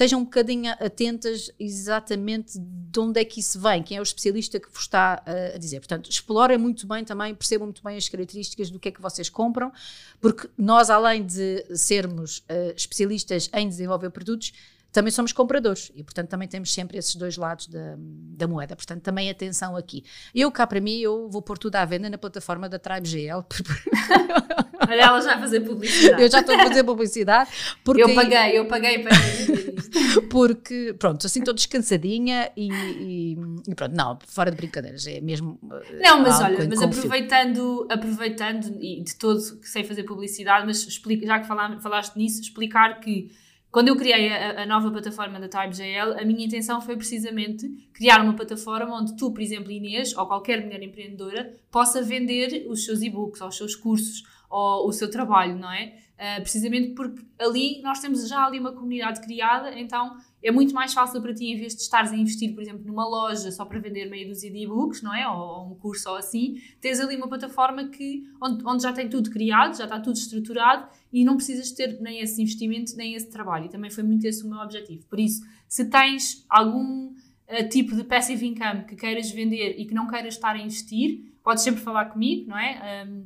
estejam 0.00 0.20
um 0.20 0.24
bocadinho 0.24 0.72
atentas 0.80 1.50
exatamente 1.60 2.58
de 2.58 2.98
onde 2.98 3.20
é 3.20 3.24
que 3.24 3.38
isso 3.38 3.60
vem, 3.60 3.82
quem 3.82 3.98
é 3.98 4.00
o 4.00 4.02
especialista 4.02 4.58
que 4.58 4.70
vos 4.70 4.80
está 4.80 5.22
uh, 5.26 5.54
a 5.54 5.58
dizer. 5.58 5.78
Portanto, 5.78 6.10
explorem 6.10 6.56
muito 6.56 6.86
bem 6.86 7.04
também, 7.04 7.34
percebam 7.34 7.66
muito 7.66 7.84
bem 7.84 7.96
as 7.96 8.08
características 8.08 8.70
do 8.70 8.80
que 8.80 8.88
é 8.88 8.92
que 8.92 9.00
vocês 9.00 9.28
compram, 9.28 9.70
porque 10.18 10.48
nós, 10.56 10.88
além 10.88 11.24
de 11.24 11.64
sermos 11.76 12.38
uh, 12.38 12.72
especialistas 12.74 13.50
em 13.52 13.68
desenvolver 13.68 14.10
produtos, 14.10 14.52
também 14.92 15.10
somos 15.10 15.32
compradores 15.32 15.92
e, 15.94 16.02
portanto, 16.02 16.28
também 16.28 16.48
temos 16.48 16.72
sempre 16.72 16.98
esses 16.98 17.14
dois 17.14 17.36
lados 17.36 17.66
da, 17.68 17.96
da 17.96 18.48
moeda. 18.48 18.74
Portanto, 18.74 19.02
também 19.02 19.30
atenção 19.30 19.76
aqui. 19.76 20.04
Eu, 20.34 20.50
cá 20.50 20.66
para 20.66 20.80
mim, 20.80 20.98
eu 20.98 21.28
vou 21.28 21.42
pôr 21.42 21.58
tudo 21.58 21.76
à 21.76 21.84
venda 21.84 22.10
na 22.10 22.18
plataforma 22.18 22.68
da 22.68 22.78
Tribe 22.78 23.08
GL. 23.08 23.44
Olha, 24.88 25.02
ela 25.02 25.20
já 25.20 25.36
a 25.36 25.38
fazer 25.38 25.60
publicidade. 25.60 26.22
Eu 26.22 26.30
já 26.30 26.40
estou 26.40 26.54
a 26.54 26.58
fazer 26.66 26.82
publicidade. 26.82 27.50
Porque 27.84 28.02
eu 28.02 28.14
paguei, 28.14 28.58
eu 28.58 28.66
paguei 28.66 28.98
para 28.98 29.12
Porque, 30.30 30.94
pronto, 30.98 31.26
assim 31.26 31.40
estou 31.40 31.54
descansadinha 31.54 32.50
e, 32.56 32.72
e, 32.72 33.36
e, 33.68 33.74
pronto, 33.74 33.94
não, 33.94 34.18
fora 34.26 34.50
de 34.50 34.56
brincadeiras, 34.56 35.06
é 35.06 35.20
mesmo. 35.20 35.58
Eh, 35.90 36.00
não, 36.02 36.22
mas 36.22 36.40
olha, 36.40 36.68
mas 36.68 36.82
aproveitando, 36.82 37.86
aproveitando 37.90 38.76
e 38.80 39.02
de 39.02 39.14
todo 39.16 39.40
que 39.60 39.68
sei 39.68 39.84
fazer 39.84 40.04
publicidade, 40.04 40.66
mas 40.66 40.86
explica, 40.86 41.26
já 41.26 41.40
que 41.40 41.46
falaste 41.46 42.16
nisso, 42.16 42.40
explicar 42.40 43.00
que 43.00 43.30
quando 43.70 43.88
eu 43.88 43.96
criei 43.96 44.28
a, 44.28 44.62
a 44.62 44.66
nova 44.66 44.90
plataforma 44.90 45.38
da 45.38 45.48
TypeGL, 45.48 46.18
a 46.20 46.24
minha 46.24 46.44
intenção 46.44 46.80
foi 46.80 46.96
precisamente 46.96 47.68
criar 47.92 48.20
uma 48.20 48.34
plataforma 48.34 49.00
onde 49.00 49.16
tu, 49.16 49.30
por 49.30 49.40
exemplo, 49.40 49.70
Inês, 49.70 50.16
ou 50.16 50.26
qualquer 50.26 50.62
mulher 50.62 50.82
empreendedora, 50.82 51.54
possa 51.70 52.02
vender 52.02 52.66
os 52.68 52.84
seus 52.84 53.00
e-books, 53.00 53.40
ou 53.40 53.48
os 53.48 53.56
seus 53.56 53.76
cursos, 53.76 54.24
ou 54.50 54.88
o 54.88 54.92
seu 54.92 55.08
trabalho, 55.08 55.56
não 55.56 55.70
é? 55.72 55.94
Uh, 56.18 56.42
precisamente 56.42 56.90
porque 56.90 57.22
ali 57.38 57.80
nós 57.80 58.00
temos 58.00 58.28
já 58.28 58.44
ali 58.44 58.58
uma 58.58 58.72
comunidade 58.72 59.20
criada, 59.22 59.78
então 59.78 60.16
é 60.42 60.50
muito 60.50 60.74
mais 60.74 60.94
fácil 60.94 61.20
para 61.20 61.34
ti, 61.34 61.46
em 61.46 61.56
vez 61.56 61.74
de 61.74 61.82
estares 61.82 62.12
a 62.12 62.16
investir, 62.16 62.54
por 62.54 62.62
exemplo, 62.62 62.82
numa 62.86 63.06
loja 63.06 63.52
só 63.52 63.64
para 63.64 63.78
vender 63.78 64.08
meia 64.08 64.26
dúzia 64.26 64.50
de 64.50 64.58
e-books, 64.58 65.02
não 65.02 65.14
é? 65.14 65.28
Ou, 65.28 65.38
ou, 65.38 65.72
um 65.72 65.74
curso 65.74 66.08
ou 66.08 66.16
assim, 66.16 66.60
tens 66.80 66.98
ali 66.98 67.16
uma 67.16 67.28
plataforma 67.28 67.88
que, 67.88 68.24
onde, 68.40 68.64
onde 68.64 68.82
já 68.82 68.92
tem 68.92 69.08
tudo 69.08 69.30
criado, 69.30 69.76
já 69.76 69.84
está 69.84 70.00
tudo 70.00 70.16
estruturado 70.16 70.88
e 71.12 71.24
não 71.24 71.36
precisas 71.36 71.70
ter 71.72 72.00
nem 72.00 72.20
esse 72.20 72.40
investimento 72.40 72.96
nem 72.96 73.14
esse 73.14 73.28
trabalho. 73.28 73.66
E 73.66 73.68
também 73.68 73.90
foi 73.90 74.02
muito 74.02 74.24
esse 74.24 74.44
o 74.44 74.48
meu 74.48 74.58
objetivo. 74.60 75.04
Por 75.06 75.20
isso, 75.20 75.42
se 75.68 75.84
tens 75.84 76.44
algum 76.48 77.08
uh, 77.08 77.68
tipo 77.68 77.94
de 77.94 78.04
passive 78.04 78.46
income 78.46 78.84
que 78.84 78.96
queiras 78.96 79.30
vender 79.30 79.74
e 79.78 79.84
que 79.84 79.94
não 79.94 80.08
queiras 80.08 80.34
estar 80.34 80.56
a 80.56 80.58
investir, 80.58 81.34
podes 81.42 81.62
sempre 81.62 81.82
falar 81.82 82.06
comigo, 82.06 82.48
não 82.48 82.58
é? 82.58 83.06
Um, 83.06 83.24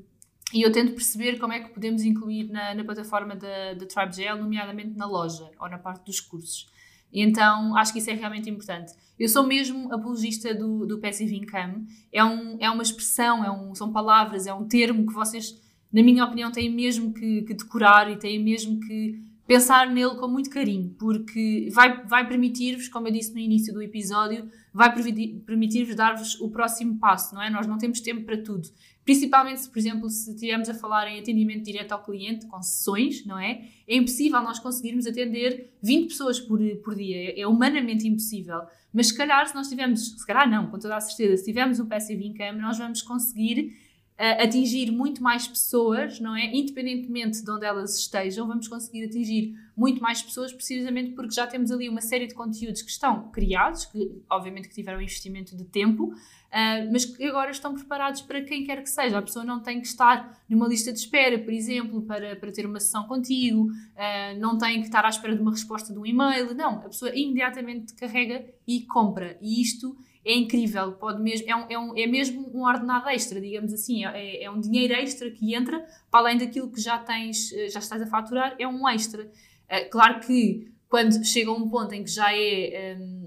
e 0.52 0.62
eu 0.62 0.70
tento 0.70 0.92
perceber 0.94 1.38
como 1.38 1.52
é 1.52 1.60
que 1.60 1.70
podemos 1.70 2.04
incluir 2.04 2.44
na, 2.44 2.74
na 2.74 2.84
plataforma 2.84 3.34
da, 3.34 3.74
da 3.74 3.86
TribeGL, 3.86 4.38
nomeadamente 4.38 4.96
na 4.96 5.06
loja 5.06 5.50
ou 5.58 5.68
na 5.68 5.78
parte 5.78 6.04
dos 6.04 6.20
cursos. 6.20 6.72
Então 7.14 7.76
acho 7.76 7.92
que 7.92 8.00
isso 8.00 8.10
é 8.10 8.14
realmente 8.14 8.50
importante. 8.50 8.92
Eu 9.18 9.28
sou 9.28 9.46
mesmo 9.46 9.92
apologista 9.94 10.52
do, 10.52 10.84
do 10.84 10.98
passive 10.98 11.36
income. 11.36 11.86
É, 12.12 12.24
um, 12.24 12.56
é 12.60 12.68
uma 12.68 12.82
expressão, 12.82 13.44
é 13.44 13.50
um, 13.50 13.74
são 13.74 13.92
palavras, 13.92 14.46
é 14.46 14.52
um 14.52 14.66
termo 14.66 15.06
que 15.06 15.12
vocês, 15.12 15.56
na 15.92 16.02
minha 16.02 16.24
opinião, 16.24 16.50
têm 16.50 16.68
mesmo 16.68 17.14
que, 17.14 17.42
que 17.42 17.54
decorar 17.54 18.10
e 18.10 18.16
têm 18.16 18.42
mesmo 18.42 18.80
que 18.80 19.22
pensar 19.46 19.88
nele 19.88 20.16
com 20.16 20.26
muito 20.26 20.50
carinho, 20.50 20.94
porque 20.98 21.68
vai, 21.72 22.02
vai 22.04 22.26
permitir-vos, 22.26 22.88
como 22.88 23.08
eu 23.08 23.12
disse 23.12 23.32
no 23.32 23.38
início 23.38 23.72
do 23.72 23.82
episódio, 23.82 24.50
vai 24.72 24.92
permitir-vos 24.92 25.94
dar-vos 25.94 26.40
o 26.40 26.50
próximo 26.50 26.98
passo, 26.98 27.34
não 27.34 27.42
é? 27.42 27.50
Nós 27.50 27.66
não 27.66 27.78
temos 27.78 28.00
tempo 28.00 28.24
para 28.24 28.42
tudo. 28.42 28.68
Principalmente 29.04 29.60
se, 29.60 29.70
por 29.70 29.78
exemplo, 29.78 30.08
se 30.08 30.30
estivermos 30.30 30.68
a 30.68 30.74
falar 30.74 31.06
em 31.08 31.20
atendimento 31.20 31.64
direto 31.64 31.92
ao 31.92 32.02
cliente, 32.02 32.46
com 32.46 32.62
sessões, 32.62 33.24
não 33.26 33.38
é? 33.38 33.68
É 33.86 33.96
impossível 33.96 34.40
nós 34.42 34.58
conseguirmos 34.58 35.06
atender 35.06 35.72
20 35.82 36.08
pessoas 36.08 36.40
por, 36.40 36.58
por 36.82 36.94
dia. 36.94 37.16
É, 37.16 37.40
é 37.40 37.46
humanamente 37.46 38.08
impossível. 38.08 38.62
Mas 38.92 39.08
se 39.08 39.16
calhar, 39.16 39.46
se 39.46 39.54
nós 39.54 39.68
tivermos, 39.68 40.12
se 40.12 40.26
calhar 40.26 40.48
não, 40.48 40.70
com 40.70 40.78
toda 40.78 40.96
a 40.96 41.00
certeza, 41.00 41.36
se 41.36 41.44
tivermos 41.44 41.78
um 41.80 41.86
passive 41.86 42.26
income, 42.26 42.60
nós 42.60 42.78
vamos 42.78 43.02
conseguir 43.02 43.76
uh, 44.18 44.42
atingir 44.42 44.90
muito 44.90 45.22
mais 45.22 45.46
pessoas, 45.46 46.20
não 46.20 46.36
é? 46.36 46.54
Independentemente 46.54 47.42
de 47.42 47.50
onde 47.50 47.66
elas 47.66 47.98
estejam, 47.98 48.46
vamos 48.46 48.68
conseguir 48.68 49.04
atingir 49.04 49.54
muito 49.76 50.00
mais 50.00 50.22
pessoas 50.22 50.52
precisamente 50.52 51.12
porque 51.12 51.34
já 51.34 51.46
temos 51.46 51.70
ali 51.70 51.88
uma 51.88 52.00
série 52.00 52.26
de 52.26 52.34
conteúdos 52.34 52.82
que 52.82 52.90
estão 52.90 53.30
criados, 53.30 53.84
que 53.86 54.22
obviamente 54.30 54.68
que 54.68 54.74
tiveram 54.74 55.00
investimento 55.00 55.56
de 55.56 55.64
tempo, 55.64 56.14
uh, 56.54 56.92
mas 56.92 57.04
que 57.04 57.24
agora 57.24 57.50
estão 57.50 57.74
preparados 57.74 58.22
para 58.22 58.42
quem 58.42 58.64
quer 58.64 58.80
que 58.82 58.88
seja. 58.88 59.18
A 59.18 59.22
pessoa 59.22 59.44
não 59.44 59.60
tem 59.60 59.80
que 59.80 59.88
estar 59.88 60.40
numa 60.48 60.68
lista 60.68 60.92
de 60.92 61.00
espera, 61.00 61.38
por 61.38 61.52
exemplo, 61.52 62.02
para, 62.02 62.36
para 62.36 62.52
ter 62.52 62.64
uma 62.64 62.78
sessão 62.78 63.04
contigo, 63.08 63.64
uh, 63.64 64.38
não 64.38 64.56
tem 64.56 64.80
que 64.80 64.86
estar 64.86 65.04
à 65.04 65.08
espera 65.08 65.34
de 65.34 65.42
uma 65.42 65.50
resposta 65.50 65.92
de 65.92 65.98
um 65.98 66.06
e-mail, 66.06 66.54
não. 66.54 66.76
A 66.78 66.88
pessoa 66.88 67.10
imediatamente 67.14 67.92
carrega 67.94 68.46
e 68.66 68.82
compra. 68.82 69.36
E 69.42 69.60
isto 69.60 69.96
é 70.24 70.34
incrível, 70.34 70.92
pode 70.92 71.20
mesmo, 71.20 71.46
é, 71.46 71.54
um, 71.54 71.66
é, 71.68 71.78
um, 71.78 71.98
é 71.98 72.06
mesmo 72.06 72.50
um 72.54 72.64
ordenado 72.64 73.10
extra, 73.10 73.38
digamos 73.38 73.74
assim, 73.74 74.06
é, 74.06 74.44
é, 74.44 74.50
um 74.50 74.58
dinheiro 74.58 74.94
extra 74.94 75.30
que 75.30 75.54
entra 75.54 75.84
para 76.10 76.20
além 76.20 76.38
daquilo 76.38 76.70
que 76.70 76.80
já 76.80 76.98
tens, 76.98 77.52
eh, 77.52 77.68
já 77.68 77.78
estás 77.78 78.00
a 78.00 78.06
faturar, 78.06 78.56
é 78.58 78.66
um 78.66 78.88
extra. 78.88 79.24
Uh, 79.24 79.90
claro 79.90 80.20
que 80.20 80.72
quando 80.88 81.22
chega 81.24 81.50
a 81.50 81.52
um 81.52 81.68
ponto 81.68 81.92
em 81.92 82.04
que 82.04 82.10
já 82.10 82.32
é 82.32 82.96
um, 82.98 83.23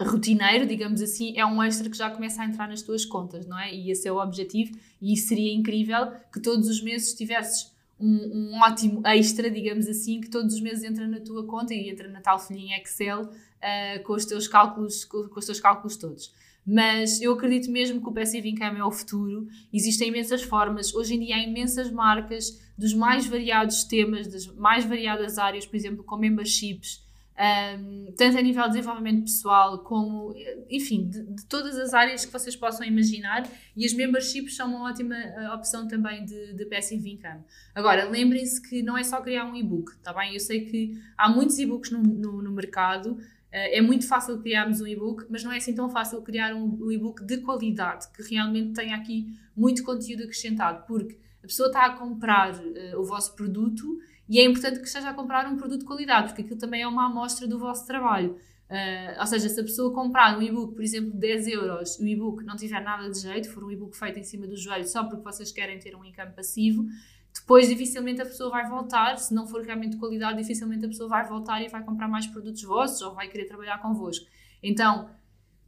rotineiro, 0.00 0.66
digamos 0.66 1.00
assim, 1.00 1.36
é 1.36 1.46
um 1.46 1.62
extra 1.62 1.88
que 1.88 1.96
já 1.96 2.10
começa 2.10 2.42
a 2.42 2.44
entrar 2.44 2.68
nas 2.68 2.82
tuas 2.82 3.04
contas, 3.04 3.46
não 3.46 3.58
é? 3.58 3.74
E 3.74 3.90
esse 3.90 4.06
é 4.06 4.12
o 4.12 4.20
objetivo, 4.20 4.76
e 5.00 5.16
seria 5.16 5.52
incrível 5.52 6.12
que 6.32 6.40
todos 6.40 6.68
os 6.68 6.82
meses 6.82 7.14
tivesses 7.14 7.74
um, 7.98 8.52
um, 8.54 8.60
ótimo 8.60 9.00
extra, 9.06 9.50
digamos 9.50 9.86
assim, 9.88 10.20
que 10.20 10.28
todos 10.28 10.54
os 10.54 10.60
meses 10.60 10.84
entra 10.84 11.06
na 11.08 11.20
tua 11.20 11.46
conta 11.46 11.72
e 11.72 11.88
entra 11.88 12.08
na 12.08 12.20
tal 12.20 12.38
folhinha 12.38 12.76
Excel 12.78 13.22
uh, 13.22 14.02
com, 14.04 14.12
os 14.12 14.26
teus 14.26 14.46
cálculos, 14.46 15.04
com, 15.04 15.28
com, 15.28 15.38
os 15.38 15.46
teus 15.46 15.60
cálculos 15.60 15.96
todos. 15.96 16.34
Mas 16.66 17.20
eu 17.22 17.32
acredito 17.32 17.70
mesmo 17.70 18.00
que 18.00 18.08
o 18.08 18.12
Passive 18.12 18.50
Income 18.50 18.80
é 18.80 18.84
o 18.84 18.90
futuro. 18.90 19.46
Existem 19.72 20.08
imensas 20.08 20.42
formas. 20.42 20.92
Hoje 20.94 21.14
em 21.14 21.20
dia 21.20 21.36
há 21.36 21.38
imensas 21.38 21.90
marcas 21.90 22.60
dos 22.76 22.92
mais 22.92 23.26
variados 23.26 23.84
temas, 23.84 24.26
das 24.26 24.46
mais 24.46 24.84
variadas 24.84 25.38
áreas, 25.38 25.64
por 25.64 25.76
exemplo, 25.76 26.02
com 26.02 26.16
memberships, 26.16 27.05
um, 27.38 28.12
tanto 28.16 28.38
a 28.38 28.40
nível 28.40 28.62
de 28.64 28.70
desenvolvimento 28.70 29.24
pessoal 29.24 29.80
como, 29.80 30.34
enfim, 30.70 31.06
de, 31.06 31.22
de, 31.22 31.44
todas 31.44 31.76
as 31.76 31.92
áreas 31.92 32.24
que 32.24 32.32
vocês 32.32 32.56
possam 32.56 32.86
imaginar 32.86 33.46
e 33.76 33.84
as 33.84 33.92
memberships 33.92 34.56
são 34.56 34.68
uma 34.68 34.88
ótima 34.88 35.14
uh, 35.14 35.54
opção 35.54 35.86
também 35.86 36.24
de, 36.24 36.54
de 36.54 36.64
passive 36.64 37.10
income. 37.10 37.42
Agora, 37.74 38.08
lembrem-se 38.08 38.60
que 38.66 38.82
não 38.82 38.96
é 38.96 39.04
só 39.04 39.20
criar 39.20 39.44
um 39.44 39.54
e-book, 39.54 39.96
tá 39.98 40.14
bem? 40.14 40.32
Eu 40.32 40.40
sei 40.40 40.64
que 40.64 40.98
há 41.16 41.28
muitos 41.28 41.58
e-books 41.58 41.90
no, 41.90 42.02
no, 42.02 42.40
no 42.40 42.50
mercado, 42.52 43.12
uh, 43.12 43.18
é 43.50 43.82
muito 43.82 44.08
fácil 44.08 44.38
criarmos 44.40 44.80
um 44.80 44.86
e-book, 44.86 45.26
mas 45.28 45.44
não 45.44 45.52
é 45.52 45.58
assim 45.58 45.74
tão 45.74 45.90
fácil 45.90 46.22
criar 46.22 46.54
um, 46.54 46.86
um 46.86 46.90
e-book 46.90 47.22
de 47.22 47.38
qualidade, 47.38 48.08
que 48.12 48.22
realmente 48.22 48.72
tenha 48.72 48.96
aqui 48.96 49.38
muito 49.54 49.84
conteúdo 49.84 50.22
acrescentado, 50.22 50.86
porque 50.86 51.18
a 51.44 51.46
pessoa 51.46 51.66
está 51.66 51.84
a 51.84 51.90
comprar 51.90 52.54
uh, 52.54 52.98
o 52.98 53.04
vosso 53.04 53.36
produto 53.36 53.98
e 54.28 54.40
é 54.40 54.44
importante 54.44 54.80
que 54.80 54.86
esteja 54.86 55.10
a 55.10 55.14
comprar 55.14 55.46
um 55.46 55.56
produto 55.56 55.80
de 55.80 55.86
qualidade, 55.86 56.28
porque 56.28 56.42
aquilo 56.42 56.58
também 56.58 56.82
é 56.82 56.88
uma 56.88 57.06
amostra 57.06 57.46
do 57.46 57.58
vosso 57.58 57.86
trabalho. 57.86 58.36
Uh, 58.68 59.20
ou 59.20 59.26
seja, 59.26 59.48
se 59.48 59.60
a 59.60 59.62
pessoa 59.62 59.94
comprar 59.94 60.36
um 60.36 60.42
e-book, 60.42 60.74
por 60.74 60.82
exemplo, 60.82 61.12
de 61.12 61.18
10 61.18 61.46
euros, 61.48 61.98
o 62.00 62.06
e-book 62.06 62.42
não 62.44 62.56
tiver 62.56 62.80
nada 62.80 63.08
de 63.08 63.20
jeito, 63.20 63.48
for 63.48 63.62
um 63.62 63.70
e-book 63.70 63.96
feito 63.96 64.18
em 64.18 64.24
cima 64.24 64.46
do 64.46 64.56
joelho 64.56 64.86
só 64.86 65.04
porque 65.04 65.22
vocês 65.22 65.52
querem 65.52 65.78
ter 65.78 65.94
um 65.94 66.04
income 66.04 66.32
passivo, 66.32 66.84
depois 67.32 67.68
dificilmente 67.68 68.20
a 68.20 68.24
pessoa 68.24 68.50
vai 68.50 68.68
voltar, 68.68 69.18
se 69.18 69.32
não 69.32 69.46
for 69.46 69.62
realmente 69.62 69.92
de 69.92 69.98
qualidade, 69.98 70.38
dificilmente 70.38 70.84
a 70.84 70.88
pessoa 70.88 71.08
vai 71.08 71.28
voltar 71.28 71.62
e 71.62 71.68
vai 71.68 71.84
comprar 71.84 72.08
mais 72.08 72.26
produtos 72.26 72.62
vossos 72.64 73.00
ou 73.02 73.14
vai 73.14 73.28
querer 73.28 73.44
trabalhar 73.44 73.78
convosco. 73.78 74.26
Então, 74.60 75.10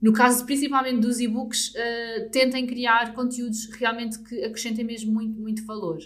no 0.02 0.12
caso 0.12 0.44
principalmente 0.44 1.00
dos 1.00 1.20
e-books, 1.20 1.68
uh, 1.68 2.30
tentem 2.32 2.66
criar 2.66 3.14
conteúdos 3.14 3.66
realmente 3.74 4.18
que 4.18 4.42
acrescentem 4.44 4.84
mesmo 4.84 5.12
muito, 5.12 5.38
muito 5.38 5.64
valor. 5.64 5.98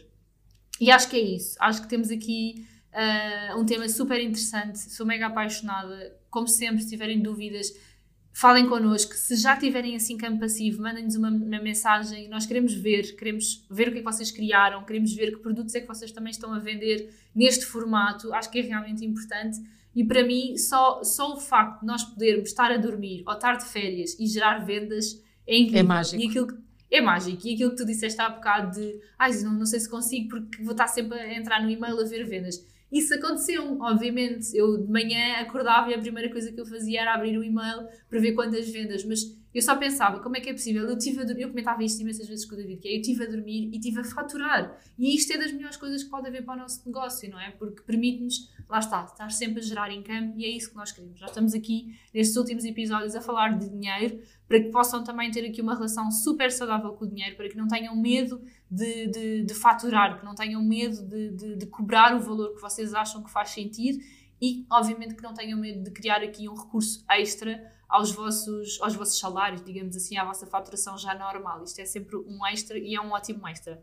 E 0.82 0.90
acho 0.90 1.08
que 1.08 1.14
é 1.14 1.20
isso. 1.20 1.56
Acho 1.60 1.80
que 1.80 1.88
temos 1.88 2.10
aqui 2.10 2.66
uh, 2.92 3.56
um 3.56 3.64
tema 3.64 3.88
super 3.88 4.20
interessante. 4.20 4.80
Sou 4.80 5.06
mega 5.06 5.28
apaixonada. 5.28 6.12
Como 6.28 6.48
sempre, 6.48 6.82
se 6.82 6.88
tiverem 6.88 7.22
dúvidas, 7.22 7.72
falem 8.32 8.68
connosco. 8.68 9.14
Se 9.14 9.36
já 9.36 9.56
tiverem 9.56 9.94
assim 9.94 10.16
campo 10.16 10.40
passivo, 10.40 10.82
mandem-nos 10.82 11.14
uma, 11.14 11.28
uma, 11.30 11.60
mensagem. 11.60 12.28
Nós 12.28 12.46
queremos 12.46 12.74
ver, 12.74 13.14
queremos 13.14 13.64
ver 13.70 13.90
o 13.90 13.92
que 13.92 13.98
é 13.98 14.00
que 14.00 14.04
vocês 14.04 14.32
criaram, 14.32 14.84
queremos 14.84 15.14
ver 15.14 15.30
que 15.30 15.36
produtos 15.36 15.72
é 15.76 15.80
que 15.80 15.86
vocês 15.86 16.10
também 16.10 16.32
estão 16.32 16.52
a 16.52 16.58
vender 16.58 17.14
neste 17.32 17.64
formato. 17.64 18.34
Acho 18.34 18.50
que 18.50 18.58
é 18.58 18.62
realmente 18.62 19.04
importante. 19.04 19.60
E 19.94 20.02
para 20.02 20.24
mim, 20.24 20.56
só, 20.56 21.04
só 21.04 21.32
o 21.32 21.38
facto 21.38 21.82
de 21.82 21.86
nós 21.86 22.02
podermos 22.02 22.48
estar 22.48 22.72
a 22.72 22.76
dormir 22.76 23.22
ou 23.24 23.34
estar 23.34 23.56
de 23.56 23.66
férias 23.66 24.18
e 24.18 24.26
gerar 24.26 24.58
vendas 24.64 25.22
é 25.46 25.56
incrível. 25.56 25.78
É 25.78 25.82
mágico. 25.84 26.20
E 26.20 26.26
aquilo 26.26 26.48
que 26.48 26.54
é 26.92 27.00
mágico. 27.00 27.46
E 27.46 27.54
aquilo 27.54 27.70
que 27.70 27.76
tu 27.76 27.86
disseste 27.86 28.20
há 28.20 28.28
bocado 28.28 28.78
de 28.78 29.00
ai, 29.18 29.32
não, 29.42 29.54
não 29.54 29.66
sei 29.66 29.80
se 29.80 29.88
consigo 29.88 30.28
porque 30.28 30.62
vou 30.62 30.72
estar 30.72 30.86
sempre 30.86 31.18
a 31.18 31.34
entrar 31.34 31.62
no 31.62 31.70
e-mail 31.70 31.98
a 31.98 32.04
ver 32.04 32.24
vendas. 32.24 32.64
Isso 32.92 33.14
aconteceu, 33.14 33.80
obviamente. 33.80 34.54
Eu 34.54 34.76
de 34.76 34.92
manhã 34.92 35.36
acordava 35.40 35.90
e 35.90 35.94
a 35.94 35.98
primeira 35.98 36.30
coisa 36.30 36.52
que 36.52 36.60
eu 36.60 36.66
fazia 36.66 37.00
era 37.00 37.14
abrir 37.14 37.38
o 37.38 37.42
e-mail 37.42 37.88
para 38.10 38.20
ver 38.20 38.32
quantas 38.32 38.68
vendas, 38.68 39.02
mas 39.04 39.20
eu 39.54 39.60
só 39.60 39.76
pensava, 39.76 40.20
como 40.20 40.36
é 40.36 40.40
que 40.40 40.48
é 40.48 40.52
possível? 40.52 40.88
Eu 40.88 40.96
tive 40.96 41.20
a 41.20 41.24
dormir, 41.24 41.42
eu 41.42 41.48
comentava 41.50 41.84
isto 41.84 42.00
imensas 42.00 42.26
vezes 42.26 42.46
com 42.46 42.54
o 42.54 42.56
David, 42.56 42.80
que 42.80 42.88
é, 42.88 42.96
eu 42.96 43.02
tive 43.02 43.24
a 43.24 43.26
dormir 43.26 43.70
e 43.72 43.78
tive 43.78 44.00
a 44.00 44.04
faturar. 44.04 44.78
E 44.98 45.14
isto 45.14 45.32
é 45.32 45.38
das 45.38 45.52
melhores 45.52 45.76
coisas 45.76 46.02
que 46.02 46.08
pode 46.08 46.26
haver 46.26 46.44
para 46.44 46.54
o 46.54 46.58
nosso 46.58 46.82
negócio, 46.86 47.30
não 47.30 47.38
é? 47.38 47.50
Porque 47.50 47.82
permite-nos, 47.82 48.50
lá 48.68 48.78
está, 48.78 49.04
estar 49.04 49.30
sempre 49.30 49.60
a 49.60 49.62
gerar 49.62 49.92
income 49.92 50.32
e 50.36 50.46
é 50.46 50.48
isso 50.48 50.70
que 50.70 50.76
nós 50.76 50.90
queremos. 50.90 51.20
Já 51.20 51.26
estamos 51.26 51.52
aqui, 51.52 51.94
nestes 52.14 52.36
últimos 52.36 52.64
episódios, 52.64 53.14
a 53.14 53.20
falar 53.20 53.58
de 53.58 53.68
dinheiro, 53.68 54.20
para 54.48 54.58
que 54.60 54.70
possam 54.70 55.04
também 55.04 55.30
ter 55.30 55.44
aqui 55.46 55.60
uma 55.60 55.74
relação 55.74 56.10
super 56.10 56.50
saudável 56.50 56.92
com 56.92 57.04
o 57.04 57.08
dinheiro, 57.08 57.36
para 57.36 57.48
que 57.48 57.56
não 57.56 57.68
tenham 57.68 57.94
medo 57.94 58.40
de, 58.70 59.06
de, 59.08 59.44
de 59.44 59.54
faturar, 59.54 60.18
que 60.18 60.24
não 60.24 60.34
tenham 60.34 60.62
medo 60.62 61.02
de, 61.06 61.30
de, 61.30 61.56
de 61.56 61.66
cobrar 61.66 62.16
o 62.16 62.20
valor 62.20 62.54
que 62.54 62.60
vocês 62.60 62.94
acham 62.94 63.22
que 63.22 63.30
faz 63.30 63.50
sentido 63.50 64.02
e, 64.42 64.66
obviamente, 64.68 65.14
que 65.14 65.22
não 65.22 65.32
tenham 65.32 65.58
medo 65.58 65.84
de 65.84 65.90
criar 65.92 66.20
aqui 66.20 66.48
um 66.48 66.54
recurso 66.54 67.04
extra 67.10 67.62
aos 67.92 68.10
vossos, 68.10 68.78
aos 68.80 68.94
vossos 68.94 69.18
salários, 69.18 69.62
digamos 69.62 69.94
assim, 69.94 70.16
à 70.16 70.24
vossa 70.24 70.46
faturação 70.46 70.96
já 70.96 71.14
normal. 71.14 71.62
Isto 71.62 71.82
é 71.82 71.84
sempre 71.84 72.16
um 72.16 72.44
extra 72.46 72.78
e 72.78 72.94
é 72.94 73.00
um 73.00 73.12
ótimo 73.12 73.46
extra. 73.46 73.78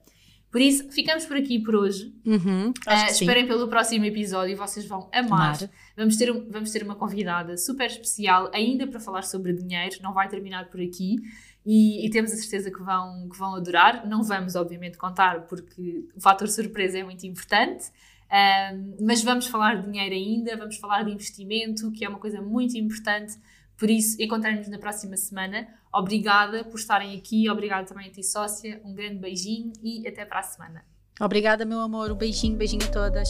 Por 0.52 0.60
isso, 0.60 0.92
ficamos 0.92 1.26
por 1.28 1.38
aqui 1.38 1.60
por 1.60 1.76
hoje. 1.76 2.12
Uhum, 2.26 2.70
uh, 2.70 3.12
esperem 3.12 3.46
pelo 3.46 3.68
próximo 3.68 4.04
episódio, 4.06 4.58
vocês 4.58 4.84
vão 4.88 5.08
amar. 5.14 5.58
Vamos 5.96 6.18
ter, 6.18 6.34
vamos 6.50 6.72
ter 6.72 6.82
uma 6.82 6.96
convidada 6.96 7.56
super 7.56 7.86
especial 7.86 8.50
ainda 8.52 8.88
para 8.88 9.00
falar 9.00 9.22
sobre 9.22 9.54
dinheiro, 9.54 9.98
não 10.02 10.12
vai 10.12 10.28
terminar 10.28 10.68
por 10.72 10.82
aqui. 10.82 11.18
E, 11.64 12.04
e, 12.04 12.10
temos 12.10 12.32
a 12.32 12.36
certeza 12.36 12.72
que 12.72 12.82
vão, 12.82 13.30
que 13.30 13.38
vão 13.38 13.54
adorar. 13.54 14.08
Não 14.08 14.24
vamos, 14.24 14.56
obviamente, 14.56 14.98
contar 14.98 15.42
porque 15.42 16.08
o 16.16 16.20
fator 16.20 16.48
surpresa 16.48 16.98
é 16.98 17.04
muito 17.04 17.28
importante. 17.28 17.92
Um, 18.32 19.06
mas 19.06 19.24
vamos 19.24 19.46
falar 19.46 19.76
de 19.76 19.92
dinheiro 19.92 20.16
ainda, 20.16 20.58
vamos 20.58 20.78
falar 20.78 21.04
de 21.04 21.12
investimento, 21.12 21.92
que 21.92 22.04
é 22.04 22.10
uma 22.10 22.18
coisa 22.18 22.42
muito 22.42 22.76
importante 22.76 23.38
por 23.80 23.90
isso, 23.90 24.22
encontramos-nos 24.22 24.68
na 24.68 24.78
próxima 24.78 25.16
semana. 25.16 25.66
Obrigada 25.94 26.66
por 26.66 26.78
estarem 26.78 27.18
aqui, 27.18 27.50
obrigada 27.50 27.88
também 27.88 28.10
a 28.10 28.12
ti, 28.12 28.22
sócia. 28.22 28.82
Um 28.84 28.94
grande 28.94 29.16
beijinho 29.16 29.72
e 29.82 30.06
até 30.06 30.26
para 30.26 30.40
a 30.40 30.44
semana. 30.44 30.84
Obrigada, 31.20 31.64
meu 31.64 31.80
amor. 31.80 32.12
Um 32.12 32.16
beijinho, 32.16 32.58
beijinho 32.58 32.84
a 32.84 32.92
todas. 32.92 33.30